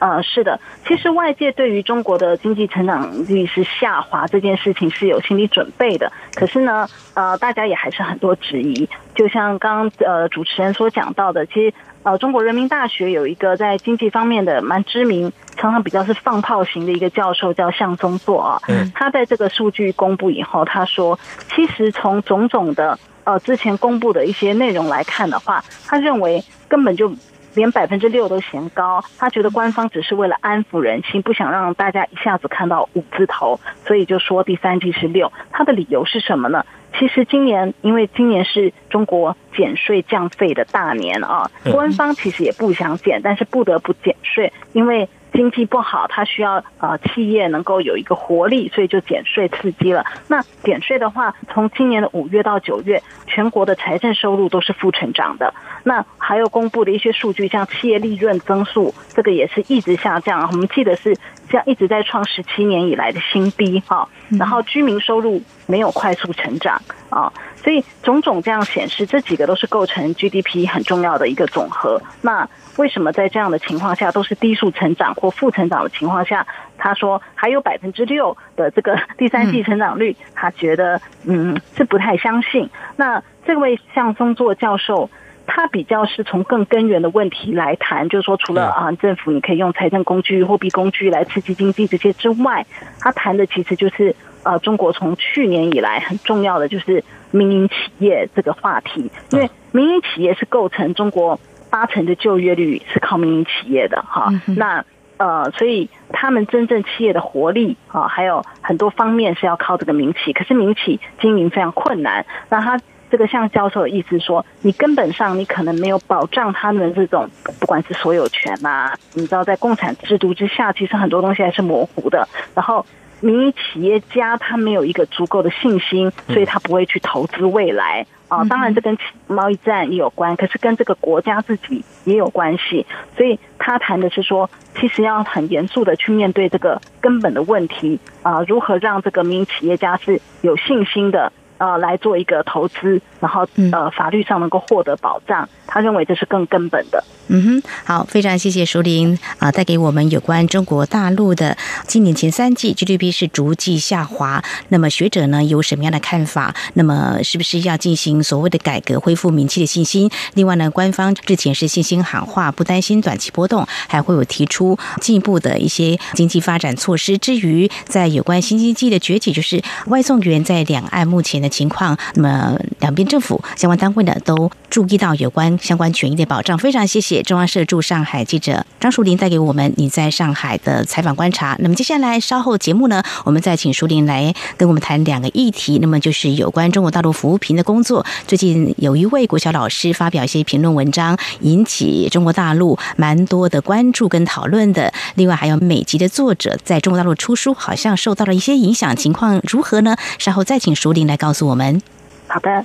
[0.00, 6.10] 呃，是的，其实外界对于中国的经济成长率是下滑这件事情是有心理准备的。
[6.34, 8.88] 可是呢，呃，大家也还是很多质疑。
[9.14, 18.62] 就像刚呃主持人所讲到的，其实呃中国人民大学有一个在经济方面的蛮知名，常常比较是放炮型的一个教授叫向宗作啊。
[18.68, 18.90] 嗯。
[18.94, 21.18] 他在这个数据公布以后，他说，
[21.54, 27.12] 其实从种种的呃之前公布的一些内容来看的话，他认为根本就。
[27.54, 35.32] 连百分之六都嫌高，他觉得官方只是为了安抚人心，不想让大家一下子看到五字头，所以就说第三季是六。
[35.50, 36.64] 他的理由是什么呢？
[36.98, 45.08] 其实今年因为今年是中国减税降费的大年啊，官方其实也不想减，但是不得不减税，因为。
[45.32, 50.04] 经济不好，它需要呃企业能够有一个活力，所以就减税刺激了。
[50.28, 55.52] 那减税的话，从今年的五月到九月，全国的财政收入都是负成长的。
[55.82, 60.48] 那还有公布的一些数据，像企业利润增速，这个也是一直下降。
[60.50, 61.16] 我们记得是
[61.48, 64.08] 这样一直在创十七年以来的新低哈。
[64.38, 72.00] 然后居民收入没有快速成长啊，所以种种这样显示，这几个都是构成 GDP 很重要的一个总和。
[72.22, 76.46] 那为什么在这样的情况下都是低速成长或负成长的情况下，
[76.78, 82.70] 他说还有百分之六的这个第三季成长率， 他觉得嗯是不太相信。
[82.96, 85.10] 那这位向松作教授，
[85.46, 92.64] 他比较是从更根源的问题来谈，就是说除了啊政府你可以用财政工具、货币工具来刺激经济这些之外，
[93.00, 94.14] 他谈的其实就是
[94.44, 101.38] 呃中国从去年以来很重要的就是民营企业这个话题，因为民营企业是构成中国。
[101.70, 104.84] 八成的就业率是靠民营企业的哈，那
[105.16, 112.24] 呃，所以他们真正企业的活力啊，还有很多方面是要靠这个民企，可是民企经营非常困难。
[112.48, 117.28] 那他这个像教授的意思说，你根本上你可能没有保障他们这种
[117.60, 122.26] 不管是所有权呐，你知道在共产制度之下，其实很多东西还是模糊的。
[122.54, 122.86] 然后
[123.20, 128.06] 民营企业家他没有一个足够的信心，所以他不会去投资未来。
[128.28, 128.96] 啊，当然这跟
[129.26, 132.86] 贸易战也有关，可是跟这个国家自己也有关系。
[133.16, 141.32] 所以他谈的是说，其实要很严肃的去面对这个根本的问题啊，如何让这个民营企业家是有信心的。
[141.58, 147.04] 呃，来做一个投资，然后呃，法律上能够获得保障，他认为这是更根本的。
[147.32, 151.56] 嗯哼，好，非常谢谢淑玲啊，带给我们有关中国大陆的
[151.86, 156.52] 今年前三季 GDP 是逐季下滑，那么学者呢有什么样的看法？
[156.74, 160.10] 那么是不是要进行所谓的改革，恢复民企的信心？
[160.34, 167.16] 另外呢，官方之前是信心喊话，不担心短期波动，还会有提出进一步的一些经济发展措施。
[167.16, 171.50] 至于在有关新经济的崛起，就是外送员在两岸目前的。
[171.50, 176.56] 情况，那么两边政府相关单位呢都注意到有关相关权益的保障。
[176.56, 181.56] 非常谢谢中央社驻上海记者张淑玲带给我们你在上海的采访观察。
[181.60, 185.78] 那么接下来稍后节目呢，我们再请淑玲来跟我们谈两个议题。
[185.80, 188.04] 那么就是有关中国大陆扶贫的工作。
[188.26, 194.92] 最近有一位国小老师发表一些评论文章，引起中国大陆蛮多的关注跟讨论的。
[195.14, 199.96] 另外还有美籍的作者在中国大陆出书，好像受到了一些影响，情况如何呢？
[200.18, 201.46] 稍后再请淑玲来告诉。
[201.46, 201.82] 我们
[202.28, 202.64] 好的，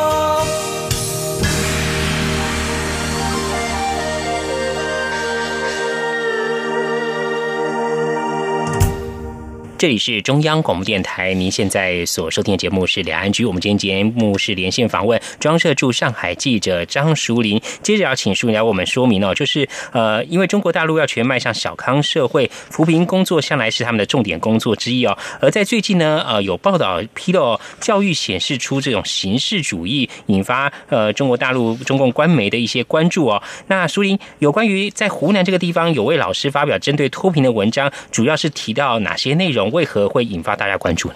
[9.81, 13.43] 这里是中央广播电台，您现在所收听的节目是两岸局。
[13.43, 17.59] 我们今天节目是连线访问装设驻上海记者张淑玲。
[17.81, 25.17] 接着要请淑玲来为我们说明哦，就是呃，因为中国大陆要全迈向小康社会，扶贫工作向来是他们的重点工作之一哦。
[25.39, 33.41] 而在最近呢，呃，有报道披露，教育显示出这种形式主义，引发呃中国大陆中共官媒的一些关注哦。
[33.65, 39.70] 那淑玲有关于在湖南这个地方，有位老师发表针对脱贫的文章，主要是提到哪些内容？
[39.71, 41.15] 为何会引发大家关注呢？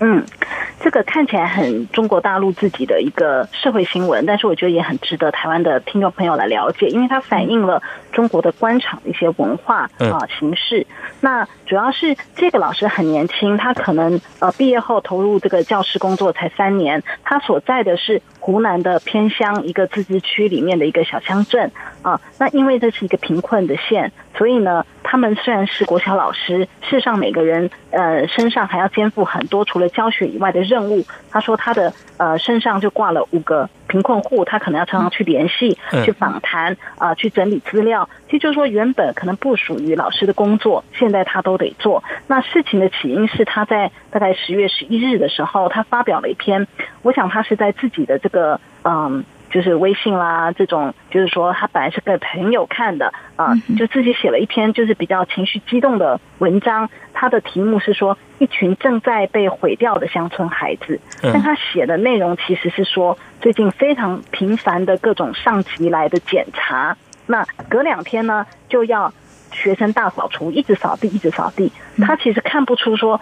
[0.00, 0.24] 嗯，
[0.78, 10.86] 这个看起来很中国大陆自己的一个社会新闻，但是我觉得也很值得台湾的听众朋友来了解，因为它反映了中国的官场一些文化啊形式。
[11.20, 21.72] 那主要是这个老师很年轻，他可能呃毕业后投入这个教师工作才三年，他所在的是湖南的偏乡一个自治区里面的一个小乡镇
[22.02, 22.20] 啊。
[22.38, 31.04] 那因为这是一个贫困的县，所以呢，他们虽然是国小老师，事实上每个人呃身上还要肩负很多除了教学以外的任务。
[31.30, 38.08] 他说他的呃身上就挂了五个贫困户，他可能要常常去联系、去访谈啊、去整理资料。
[38.26, 42.02] 其实就是说，原本可能不属于老师的工作，现在他都得做。
[42.26, 46.66] 那事情的起因是他在大概十月十一日的时候，他发表了一篇，
[47.02, 49.24] 我想他是在自己的这个嗯。
[49.48, 56.90] 就是微信啦，这种就是说他本来是给朋友看的啊，就自己写了一篇就是比较情绪激动的文章。
[57.14, 69.12] 他的题目是说一群正在被毁掉的乡村孩子，但他写的内容其实是说最近非常频繁的各种上级来的检查，那隔两天呢就要
[69.52, 71.72] 学生大扫除，一直扫地，一直扫地。
[71.98, 73.20] 他其实看不出说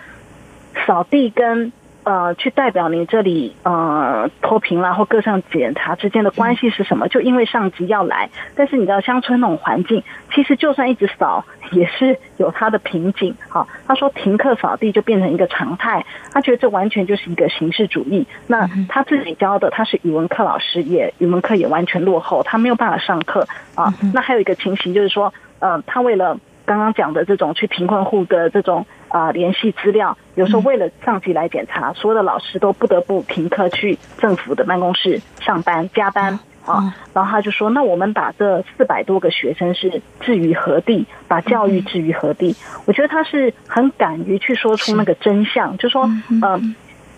[0.87, 1.73] 扫地跟。
[2.05, 7.09] 呃，去代表你这里呃脱贫啦或各项检查之间的关系是什么？
[7.09, 10.03] 就因为上级要来，但是你知道乡村那种环境，
[10.35, 13.35] 其实就算一直扫也是有它的瓶颈。
[13.49, 18.27] 好，他说停课扫地就变成一个常态，他觉得这完全就是一个形式主义。
[18.49, 23.95] 那他自己教的，他是语文课老师，也语文课也完全落后，他没有办法上课啊。
[24.13, 28.85] 那还有一个情形就是说，呃，他为了刚刚讲的这种去贫困户的这种。
[29.15, 36.37] 啊，联系资料，有时候为了上级来检查，所有的老师都不得不停课去政府的办公室上班加班
[36.67, 36.93] 啊。
[37.12, 41.07] 然后他就说：“那我们把这四百多个学生是置于何地？
[41.29, 42.57] 把教育置于何地？”
[42.87, 46.11] 我觉得他是很敢于去说出那个真相，就说
[46.43, 46.75] ：“嗯，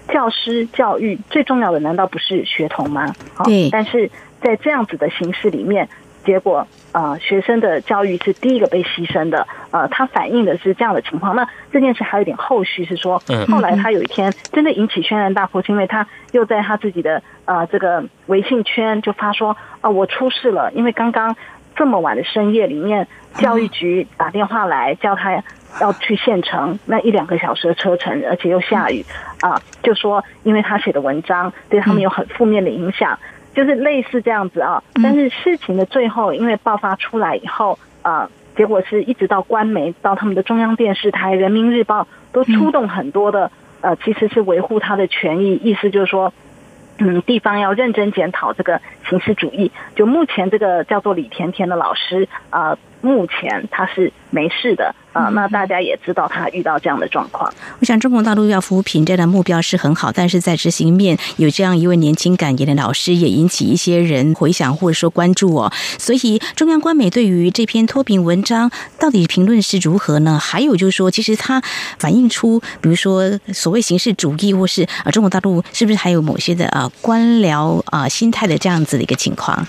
[0.08, 3.10] 教师教育最重要的难道不是学童吗？”
[3.42, 3.70] 对。
[3.70, 4.10] 但是
[4.42, 5.88] 在这样子的形式里面。
[6.26, 11.36] 结果，呃，学生的教育是第一个被牺牲的，呃，他反映的是这样的情况。
[11.36, 21.36] 那这件事还有点后续，是说，后来他有一天真的引起轩然大波，是因为他又在他自己的呃这个微信圈就发说，啊，我出事了，因为刚刚
[21.76, 25.42] 这么晚的深夜里面，教育局打电话来叫他
[25.80, 29.04] 要去县城，那一两个小时的车程，而且又下雨，
[29.40, 33.18] 啊，就说因为他写的文章对他们有很负面的影响。
[33.56, 43.50] 就是类似这样子啊，但是事情的最后，因为爆发出来以后啊，结果是一直到官媒、到他们的中央电视台、人民日报都出动很多的
[43.80, 46.34] 呃，其实是维护他的权益，意思就是说，
[46.98, 49.72] 嗯，地方要认真检讨这个形式主义。
[49.94, 52.76] 就目前这个叫做李甜甜的老师啊，
[53.06, 54.94] 目前他是没事的。
[55.16, 57.50] 啊，那大家也知道他遇到这样的状况。
[57.80, 65.72] 我想中国大陆要扶贫这样的目标是很好，但是在执行面有这样一位年轻感言的老师，也引起一些人回想或者说关注哦。
[65.98, 70.38] 所以中央官媒对于这篇脱贫文章到底评论是如何呢？
[70.38, 71.62] 还有就是说，其实它
[71.98, 79.66] 反映出，比如说所谓形式主义，或是啊中国大陆是不是还有某些的啊官僚啊心态的这样子的一个情况？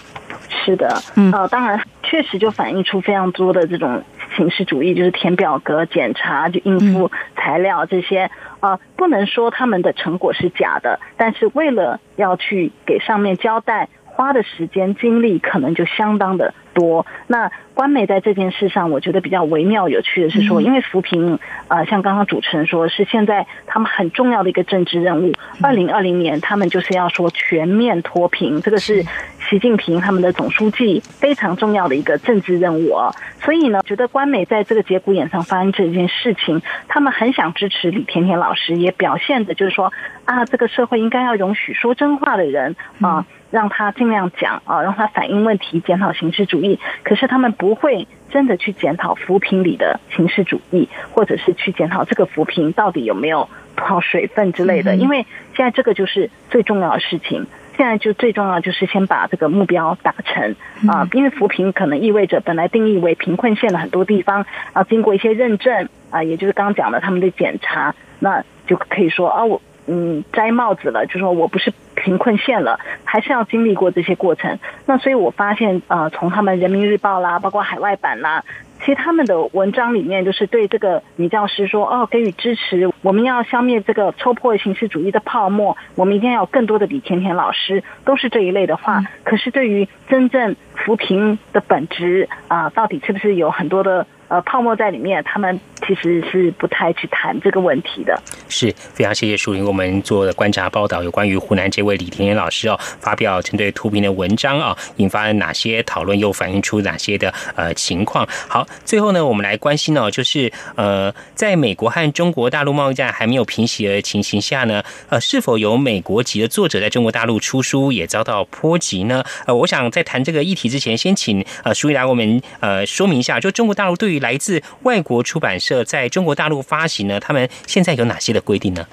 [0.68, 4.04] 是的，嗯，呃，当然确实就反映出非常多的这种。
[4.36, 8.30] 形式主义就是填表格、检查、就应付材料这些。
[8.60, 13.88] 呃，不能说他们的成果是假的，但是为了要去给上面交代，
[14.18, 17.06] 花的时间精力可能就相当的多。
[17.28, 21.38] 那官媒在这件事上，我觉得比较微妙有趣的是说，因为扶贫，
[21.68, 25.34] 呃，像刚刚主持人说，是现在他们很重要的一个政治任务。
[25.62, 29.04] 二零二零年，他们就是要说全面脱贫，这个是
[29.48, 33.12] 习近平他们的总书记非常重要的一个政治任务啊。
[33.40, 39.94] 所以呢，觉得官媒在这个节骨眼上发生这件事情，他们很想支持李甜甜老师，也表现的就是说
[40.26, 43.24] 啊，这个社会应该要容许说真话的人啊。
[43.52, 46.80] 让他尽量讲啊，让他反映问题，检讨形式主义。
[47.04, 54.96] 可是他们不会真的去检讨扶贫里的形式主义，或者是去检讨这个扶贫到底有没有多少水分之类的。
[54.96, 55.26] 因为
[55.56, 57.48] 现在这个就是最重要的事情。
[57.78, 60.56] 现在就最重要就是先把这个目标达成
[60.90, 71.74] 啊，因为扶贫可能意味着本来定义为贫困县的很多地方啊，经过一些认证啊，也就是刚刚讲的他们的检查，那就可以说啊，我嗯摘帽子了，就说我不是。
[72.00, 74.60] 贫困县了，还是要经历过这些过程。
[74.86, 78.46] 那所以我发现，呃，从他们人民日报啦，包括海外版啦，
[78.80, 89.04] 其实他们的文章里面，就是对这个女教师说，哦，给予支持，我们要消灭这个戳破形式主义的泡沫，我们一定要有更多的李甜甜老师，都是这一类的话。
[89.24, 94.06] 可是对于真正扶贫的本质啊，到底是不是有很多的？
[94.28, 98.22] 呃，泡沫在里面，他们其实是不太去谈这个问题的。
[98.50, 108.28] 是非常谢谢淑玲，我们做的观察报道，有关于湖南这位李甜甜老师哦，发表针对图片的文章啊，引发了哪些讨论，又反映出哪些的呃情况。
[108.48, 119.24] 好，最后呢，我们来关心哦，就是呃，在美国和中国大陆贸易战还没有平息的情形下呢，呃，是否有美国籍的作者在中国大陆出书也遭到波及呢？
[119.46, 127.20] 呃，我想在谈这个议题之前，先请呃淑玲来我们呃说明一下，就中国大陆对于来自外国出版社在中国大陆发行呢？
[127.20, 128.86] 他们现在有哪些的规定呢？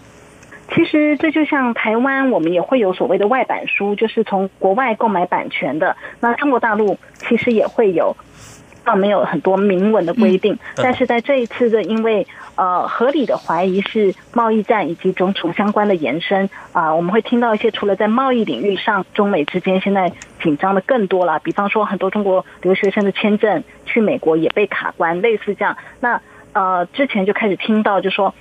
[0.74, 5.96] 其实这就像台湾，我们也会有所谓的外版书，就是从国外购买版权的。
[6.20, 6.98] 那中国大陆
[7.28, 8.16] 其实也会有。
[8.84, 20.12] 倒没有很多明文的规定，但是在这一次的，因为呃合理的怀疑是贸易战以及种种相关的延伸啊，我们会听到一些除了在贸易领域上，中美之间现在
[20.42, 21.38] 紧张的更多了。
[21.40, 25.76] 比方说，很多中国留学生的签证去美国也被卡关，类似这样。
[26.00, 26.20] 那
[26.52, 28.34] 呃之前就开始听到就说。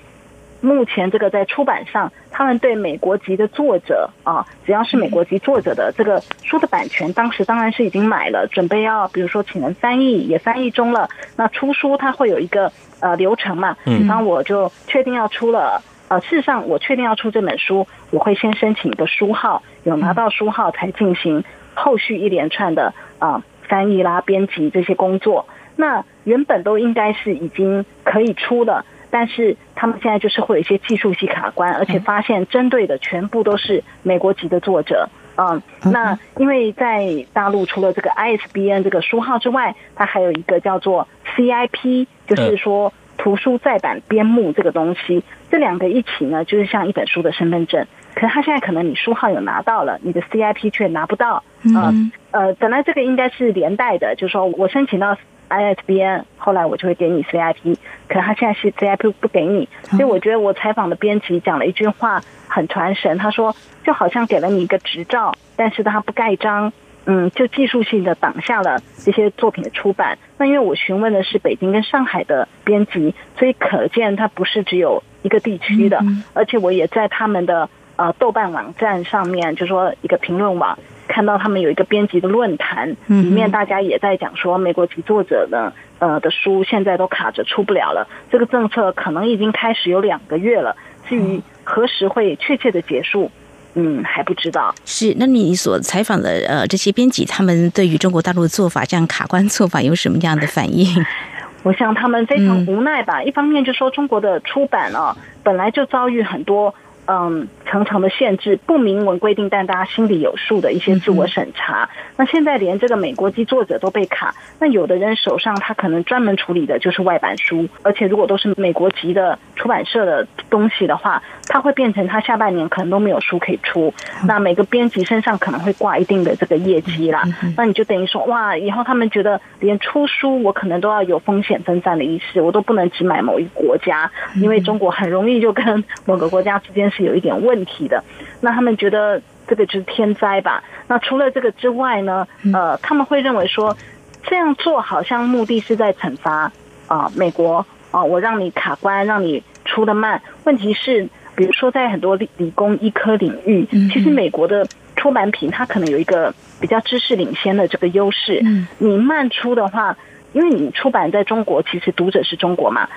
[0.64, 11.10] 目前这个在出版上，他们对美国籍的作者啊，只要是美国籍作者的这个书的版权，当时当然是已经买了，准备要比如说请人翻译，也翻译中了。
[11.36, 13.76] 那出书它会有一个呃流程嘛？
[13.84, 21.44] 比方我就确定要出了，呃，事实上我确定要出这本书，我会先申请一个书号，有拿到书号才进行
[21.74, 25.46] 后续一连串的啊翻译啦、编辑这些工作。
[25.76, 28.86] 那原本都应该是已经可以出了。
[29.14, 35.08] 但是他们现在就是会有一些技术性卡关，而且发现针对的全部都是美国籍的作者。
[35.38, 35.62] 嗯，
[35.92, 45.24] 那因为在大陆除了这个 ISBN 这个书号之外，它还有一个叫做 CIP，就是说图书再版编目这个东西。
[45.52, 47.86] 这两个一起呢，就是像一本书的身份证。
[48.16, 51.44] 可是他现在可能你书号有拿到了，你的 CIP 却拿不到。
[51.64, 55.16] 嗯，呃，本来这个应该是连带的，就是说我申请到。
[55.54, 57.76] ISBN，后来我就会给你 CIP，
[58.08, 66.74] 可他现在是 CIP 不给你，所以我觉得我采访的编辑讲了一句话很传神，他说就好像给了你一个执照，但是他不盖章，
[67.06, 70.18] 嗯，就技术性的挡下了这些作品的出版。
[70.38, 77.70] 那因为我询问的是北京跟上海的编辑，所以可见它不是只有一个地区的，而且我也在他们的
[78.04, 80.78] 呃豆瓣网站上面，就说一个评论网。
[81.06, 88.08] 看到他们有一个编辑的论坛，里面大家也在讲说，美国籍作者的呃的书现在都卡着出不了了。
[88.32, 90.76] 这个政策可能已经开始有两个月了，
[91.08, 93.30] 至于何时会确切的结束，
[93.76, 94.74] 嗯，还不知道。
[94.86, 100.88] 是，那你所采访的呃这些编辑，他们对于中国大陆的做法这样卡关做法有什么样的反应？
[101.64, 103.22] 我想他们非常无奈吧。
[103.22, 106.74] 一方面就说中国的出版啊，本来就遭遇很多。
[107.06, 111.90] 嗯，层层的限制，不明文规定，但大家心里有数的一些自我审查。
[112.16, 123.94] 那现在连这个美国籍作者都被卡，那有的人手上他可能专门处理的就是外版书，而且如果都是美国籍的出版社的东西的话，他会变成他下半年可能都没有书可以出。
[124.26, 127.24] 那每个编辑身上可能会挂一定的这个业绩啦。
[127.58, 136.93] 那你就等于说，哇，以后他们觉得连出书我可能都要有风险分散的意识，我都不能只买某一国家，因为中国很容易就跟某个国家之间。
[136.96, 138.04] 是有一点问题的，
[138.42, 140.64] 那他们觉得这个就是天灾吧？
[140.88, 142.28] 那除了这个之外呢？
[142.54, 143.76] 呃，他们会认为说
[144.24, 146.52] 这样做好像目的是在惩罚
[146.88, 150.22] 啊美国啊，我让你卡关，让你出的慢。
[150.44, 154.68] 问题是，比如说在很多理理工、医科领域，其实美国的。
[154.96, 158.40] 出版品它可能有一个比较知识领先的这个优势。
[158.46, 159.98] 嗯，你慢出的话，
[160.32, 162.88] 因为你出版在中国，其实读者是中国嘛，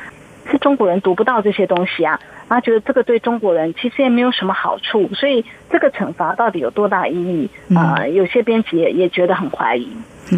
[0.50, 8.06] 是中国人读不到这些东西啊，他觉得这个对中国人其实也没有什么好处，所以这个惩罚到底有多大意义啊？
[8.06, 9.88] 有些编辑也也觉得很怀疑。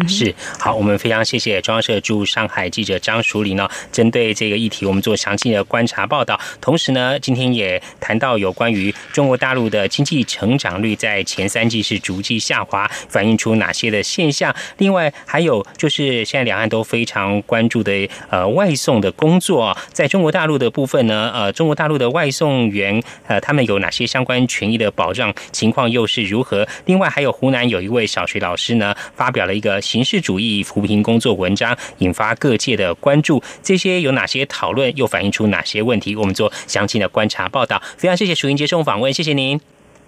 [0.07, 6.39] 是好，我们非常谢谢中央社驻上海记者张淑玲呢，针对这个议题，我们做详细的观察报道。
[6.61, 14.55] 同时呢，今天也谈到有关于中国大陆的经济成长率在前三季是逐季下滑，反映出哪些的现象？
[14.77, 26.67] 另外还有就是现在两岸都非常关注的呃外送的工作，在中国大陆的部分呢，呃中国大陆的外送员呃他们有哪些相关权益的保障情况又是如何？
[26.85, 29.78] 另外还有湖南有一位小学老师呢，发表了一个。
[29.81, 36.15] 形式主义扶贫工作文章引发各界的关注，这些有哪些讨论，又反映出哪些问题？
[36.15, 37.81] 我们做详细的观察报道。
[37.97, 39.59] 非常谢谢淑玲接受访问，谢谢您，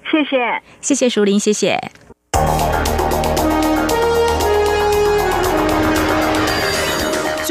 [0.10, 1.92] 谢谢，谢谢淑玲，谢谢。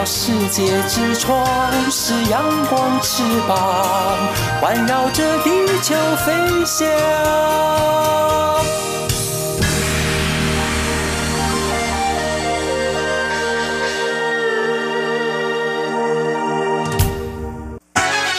[0.00, 1.46] 了世界之窗，
[1.90, 4.16] 是阳光翅膀
[4.58, 5.50] 环绕着地
[5.82, 5.94] 球
[6.24, 6.88] 飞翔。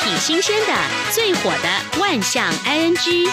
[0.03, 0.73] 挺新鲜的，
[1.11, 3.29] 最火的万象 ING。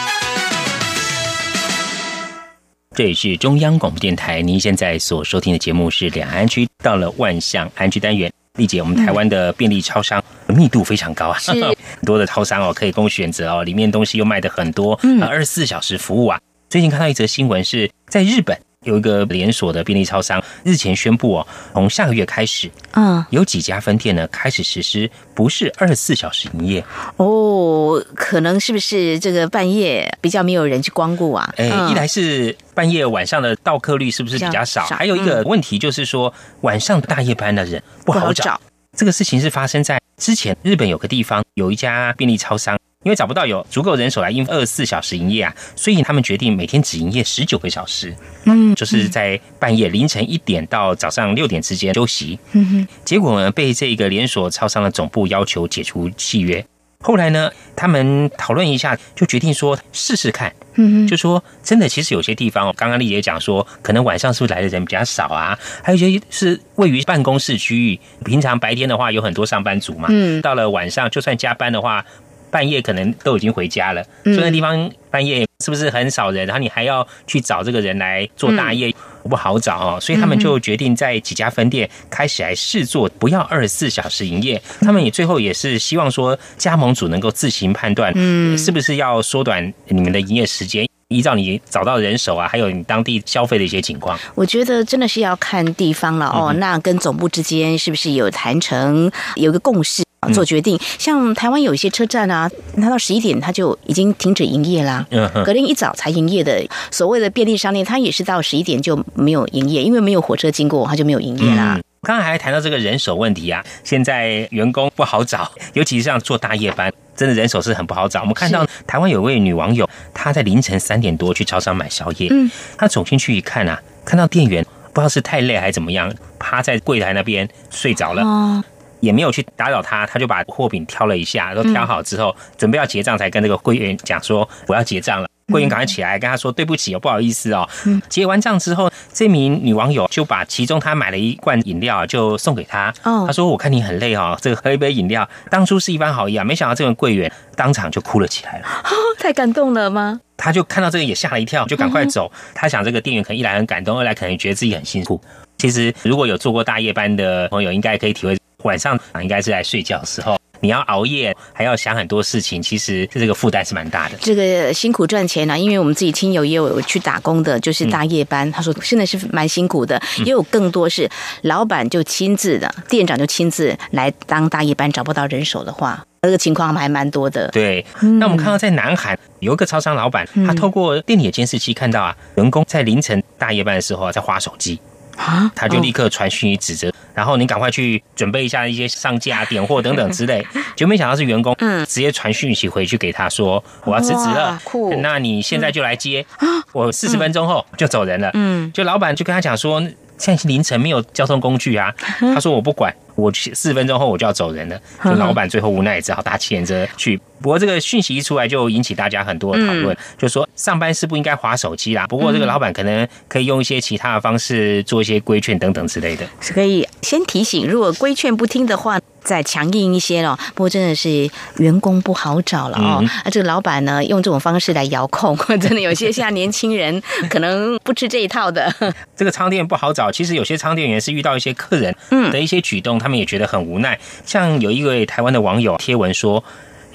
[2.98, 8.28] 这里是中央广播电台，您现在所收听的节目是两岸区，到了万象安居单元。
[8.56, 14.98] 丽姐，我们台湾的便利超商密度非常高啊， 很多的超商哦可以供选择哦，里面东西又卖的很多，
[15.30, 16.40] 二十四小时服务啊。
[16.68, 18.60] 最近看到一则新闻，是在日本。
[18.84, 26.84] 有一个连锁的便利超商日前宣布哦，从下个月开始，嗯，有几家分店呢开始实施不是二十四小时营业
[27.16, 31.52] 哦，可能是不是这个半夜比较没有人去光顾啊？
[31.56, 34.84] 哎，一来是半夜晚上的到客率是不是比较少？
[34.84, 38.60] 还有一个问题就是说晚上大夜班的人不好找。
[38.96, 42.78] 这个事情是发生在之前日本有个地方有一家便利超商。
[43.04, 48.12] 因为找不到有足够人手来应付二十四小时营业啊，所以他们决定每天只营业十九个小时，
[48.44, 52.36] 嗯，就是在半夜凌晨一点到早上六点之间休息。
[52.52, 56.64] 嗯哼，结果呢，被这个连锁超商的总部要求解除契约。
[57.00, 60.52] 后来呢，他们讨论一下，就决定说试试看。
[60.74, 65.56] 嗯哼，就说真的，其实有些地方，刚刚丽姐讲说，可能晚上是不是来的人比较少啊？
[65.84, 72.04] 还有一些是位于办公室区域，平常白天的话有很多上班族嘛，嗯，到了晚上就算加班的话。
[72.50, 76.46] 半夜可能都已经回家了，所以那地方半夜是不是很少人？
[76.46, 78.94] 然后你还要去找这个人来做大夜，
[79.24, 79.98] 不好找哦。
[80.00, 84.60] 所以他们就决定在几家分店开始来试做，不要二十四小时营业。
[84.80, 94.18] 他们也最后也是希望说，加盟主能够自行判断，嗯，是不是要缩短你们的营业时间，依照你找到人手啊，还有你当地消费的一些情况。
[94.34, 96.52] 我觉得真的是要看地方了哦。
[96.54, 100.07] 那跟总部之间是不是有谈成，有个共识？
[100.32, 105.06] 做决定，像台湾有一些车站啊，它到十一点它就已经停止营业啦。
[105.10, 106.60] 嗯，隔天一早才营业的
[106.90, 111.78] 所谓的便利商店，它也是到十一点就没有营业，因为没有火车经过，它就没有营业啦。
[112.02, 118.20] 刚刚还谈到这个人手问题啊，现在员工不好找， 尤其是像做大夜班，真的人手是很不好找。
[118.20, 128.62] 我们看到台湾有位女网友，她在凌晨三点多去超商买宵夜，嗯，她走进去一看啊，看到店员不知道是太累还是怎么样，趴在柜台那边睡着了。
[129.00, 135.28] 也没有去打扰他，他就把货品挑了一下，都挑好之后，准备要结账，才跟那个柜员讲说我要结账了。
[135.50, 137.66] 柜员赶快起来跟他说对不起哦，不好意思哦。
[138.10, 142.92] 结完账之后，这名女网友就把其中她买了一罐饮料就送给他。
[143.02, 148.66] 哦，他说我看你很累哦，这个喝一杯饮料，当初是一番好意啊，没想到这位柜员当场就哭了起来了。
[149.18, 150.20] 太感动了吗？
[150.36, 152.30] 他就看到这个也吓了一跳，就赶快走。
[152.54, 155.18] 他想这个店员可能一来很感动，二来可能觉得自己很辛苦。
[155.56, 160.36] 其实如果有做过大夜班的朋友，应该可以体会，晚上应该是在睡觉的时候。
[160.60, 164.18] 你要熬夜，还要想很多事情，其实这个负担是蛮大的。
[164.20, 168.50] 这个辛苦赚钱呢，因为我们自己亲友也有去打工的，就是大夜班。
[168.50, 171.08] 他说真的是蛮辛苦的，也有更多是
[171.42, 177.46] 老板就亲自的，店长就亲自来当大夜班，找不到人手的话，这个情况还蛮多的。
[177.52, 177.86] 对，
[178.18, 184.80] 那我们看到在南韩有一个超商老板，他透过店里的监视器看到啊，员工在凌晨大夜班的时候在划手机。
[185.18, 185.50] 啊！
[185.54, 190.46] 他就立刻传讯息指责，然后你赶快去准备一下一些上架、点货等等之类。
[190.76, 194.58] 就没想到是员工，嗯，直接传讯息回去给他说：“我要辞职了，
[195.02, 196.24] 那你现在就来接，
[196.72, 199.80] 我四十分钟后就走人了。”嗯，就老板就跟他讲说
[200.16, 201.92] ：“现在是凌晨，没有交通工具啊。
[202.32, 207.20] ”他说：“我不管。”我四十分钟后我就要走人了，就老板最后无奈只好打汽车去。
[207.42, 212.06] 不过这个讯息一出来，就引起大家很多讨论，就说上班是不应该划手机啦。
[212.06, 216.24] 不过这个老板可能可以用一些其他的方式做一些规劝等等之类的。
[216.40, 220.38] 是可以先提醒，如果规劝不听的话，再强硬一些了。
[220.54, 223.04] 不过真的是员工不好找了哦。
[223.24, 228.72] 啊，这个老板呢，用这种方式来遥控， 真的有些现在年轻人可能不吃这一套的。
[229.16, 231.92] 这个仓店不好找，其实有些仓店员是遇到一些客人
[232.30, 233.08] 的一些举动，他。
[233.08, 236.44] 他们也觉得很无奈，像有一位台湾的网友贴文说，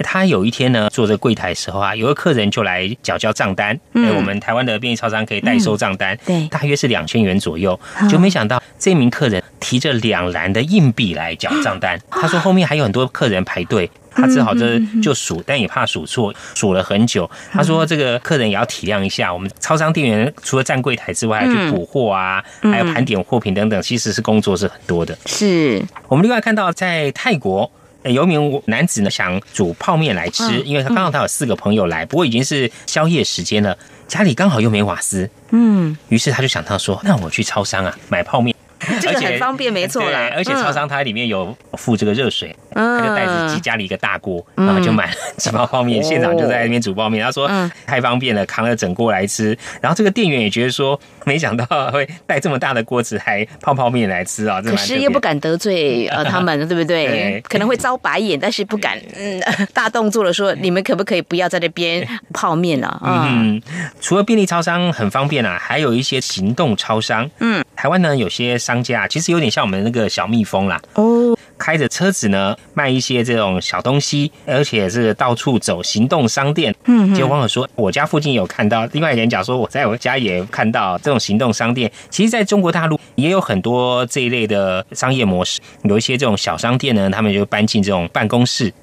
[0.03, 13.89] 他有一天呢坐在柜台的时候啊，有个客人就来缴交账单，哎，我们台湾的便利超商可以代收账单，对，大约是两千元左右，就没想到这名客人提着两篮的硬币来缴账单，他说后面还有很多客人排队。
[14.15, 17.27] 他只好这就数，但也怕数错，数了很久。
[17.51, 25.83] 他说：“这个客人也要体谅一下，我们超商店员除了站柜台之外，还去补货啊，还有盘点货品等等，其实是工作是很多的。”是。
[26.07, 27.71] 我们另外看到，在泰国
[28.03, 33.75] 有一名男子呢，想煮泡面来吃，因为他刚好他有四个朋友来，不过已经是宵夜时间了，
[34.07, 38.55] 家里刚好又没瓦斯，嗯，于是他就想到说：“那我去超商啊，买泡面。”
[39.01, 40.29] 这个很方便，没错啦。
[40.35, 47.23] 而且超商它里面有附这个热水，他就带着家里一个大锅，然后就买了 几包泡面，现场就在那边煮泡面。
[47.23, 47.49] 他说
[47.85, 49.57] 太方便了，扛了整锅来吃。
[49.81, 54.61] 然后这个店员也觉得说，没想到会带这么大的锅子还泡泡面来吃啊！
[54.61, 57.41] 可是又不敢得罪呃他们，对不对？
[57.47, 59.41] 可能会遭白眼，但是不敢嗯
[59.73, 63.01] 大动作的说，你们可不可以不要在那边泡面了？
[63.05, 63.61] 嗯，
[64.01, 67.29] 除了便利超商很方便啊，还有一些行动超商。
[67.39, 68.73] 嗯，台湾呢有些商。
[68.73, 76.73] 商家其实有点像我们那个小蜜蜂啦，哦，开着车子呢卖一些这种小东西，而且是到处走行动商店。
[76.85, 81.91] 嗯，就网友说我家附近有看到，另外一人讲说我在我家也看到这种行动商店。
[82.09, 88.73] 其实，在中国大陆也有很多这一类的商业模式，有一些这种小商店呢，他们就搬进这种办公室。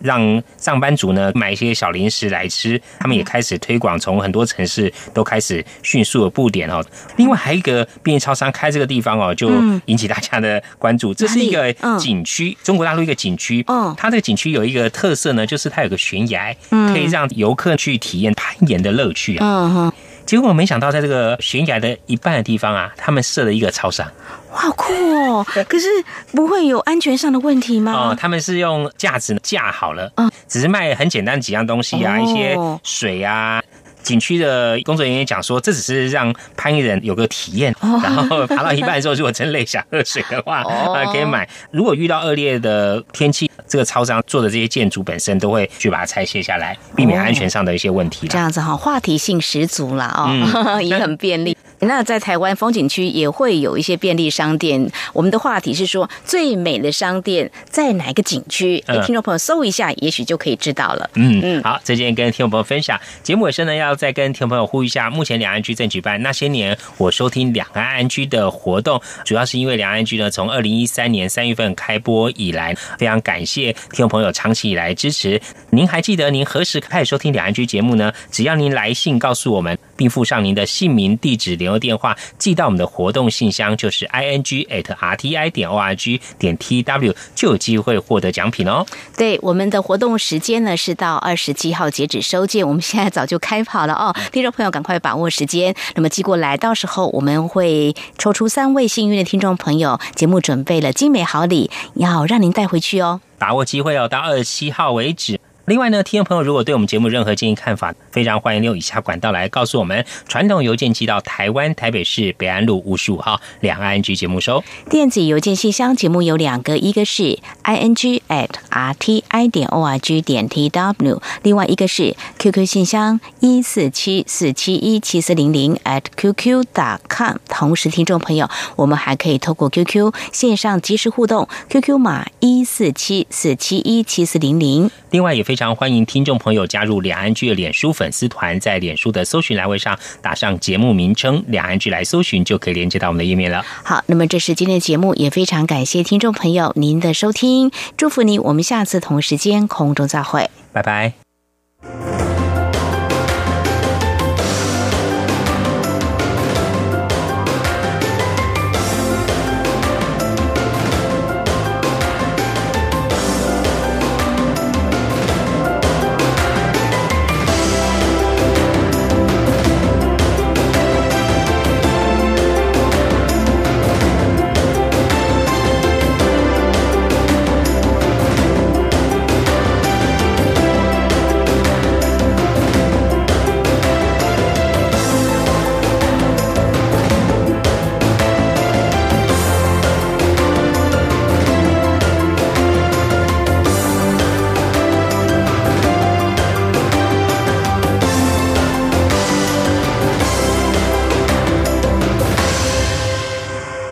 [0.00, 6.84] 让上班族呢买一些小零食来吃，他们也开始推广，从很多城市都开始迅速的布点哦。
[7.16, 9.50] 另外还有一个便利超商开这个地方哦，就
[9.86, 11.12] 引起大家的关注。
[11.12, 13.64] 这是一个景区，中国大陆一个景区。
[13.68, 19.92] 嗯，它这个景区有一个特色呢，就是它有个悬崖，可以让游客去体验攀岩的乐趣啊。
[20.26, 24.06] 结果我没想到，在这个悬崖的一半的地方啊，他们设了一个超商。
[24.50, 25.46] 好酷哦！
[25.68, 25.86] 可是
[26.32, 27.92] 不会有安全上的问题吗？
[27.92, 33.62] 哦，他们是用架子架好了，嗯，只是卖很简单几样东西啊，一些水啊。
[34.06, 41.48] 景区的工作人员讲说，这只是让攀岩人有个体验，然后爬到一半的时候，如果真累想喝水的话，啊， 可以买。
[41.72, 48.28] 如果遇到恶劣的天气，这个超商做的这些建筑本身都会去把它拆卸下来，避免安全上的一些问题。
[48.28, 51.56] 这样子哈，话题性十足了哦， 也很便利。
[51.80, 54.88] 那在台湾风景区也会有一些便利商店。
[55.12, 58.82] 我们的话题是说，最美的商店在哪个景区？
[59.04, 61.10] 听众朋友搜一下，也许就可以知道了。
[61.14, 62.98] 嗯嗯，好，这件跟听众朋友分享。
[63.24, 63.95] 节目尾声呢，要。
[63.96, 75.40] 再跟听众朋友呼吁一下，目前两岸居正举办那些年我收听两岸安居的活动，主要是因为两岸居呢从二零一三年三月份开播以来，非常感谢听众朋友长期以来支持。
[75.70, 78.12] 您还记得您何时开始收听两岸居节目呢？
[78.30, 88.84] 只要您来信告诉我们，并附上您的姓名、地址、联络电话，寄到我们的活动信箱，就是 i n g at r t i 点 o r g 点 t w，就有机会获得奖品哦。
[89.16, 93.85] 对，我们的活动时间呢是到二十七号截止收件，我们现在早就开跑。
[93.86, 105.40] 了哦，听众朋友，赶快把握时间，那么寄过来，到时候我们会抽出三位幸运的听众朋友，节目准备了精美好礼，要让您带回去哦，把握机会哦，到二十七号为止。
[105.66, 122.64] 另外呢，听众朋友如果对我们节目任何建议看法，非常欢迎利用以下管道来告诉我们：传统邮件寄到台湾台北市北安路五十五号两岸局节目收；电子邮件信箱节目有两个，一个是 i n g at r t i 点 o r g 点 t w，另外一个是 QQ
[122.64, 127.38] 信箱一四七四七一七四零零 at qq dot com。
[127.48, 134.88] 同时，听众朋友，我们还可以透过 QQ 线上即时互动，QQ 码一四七四七一七四零零。
[135.10, 143.64] 另外，也非常欢迎听众朋友加入两岸剧的脸书粉丝团，在脸书的搜寻栏位上打上节目名称“两岸剧”来搜寻，就可以连接到我们的页面了。
[143.82, 151.14] 好，那么这是今天的节目，也非常感谢听众朋友您的收听，祝福您，我们下次同时间空中再会，拜拜。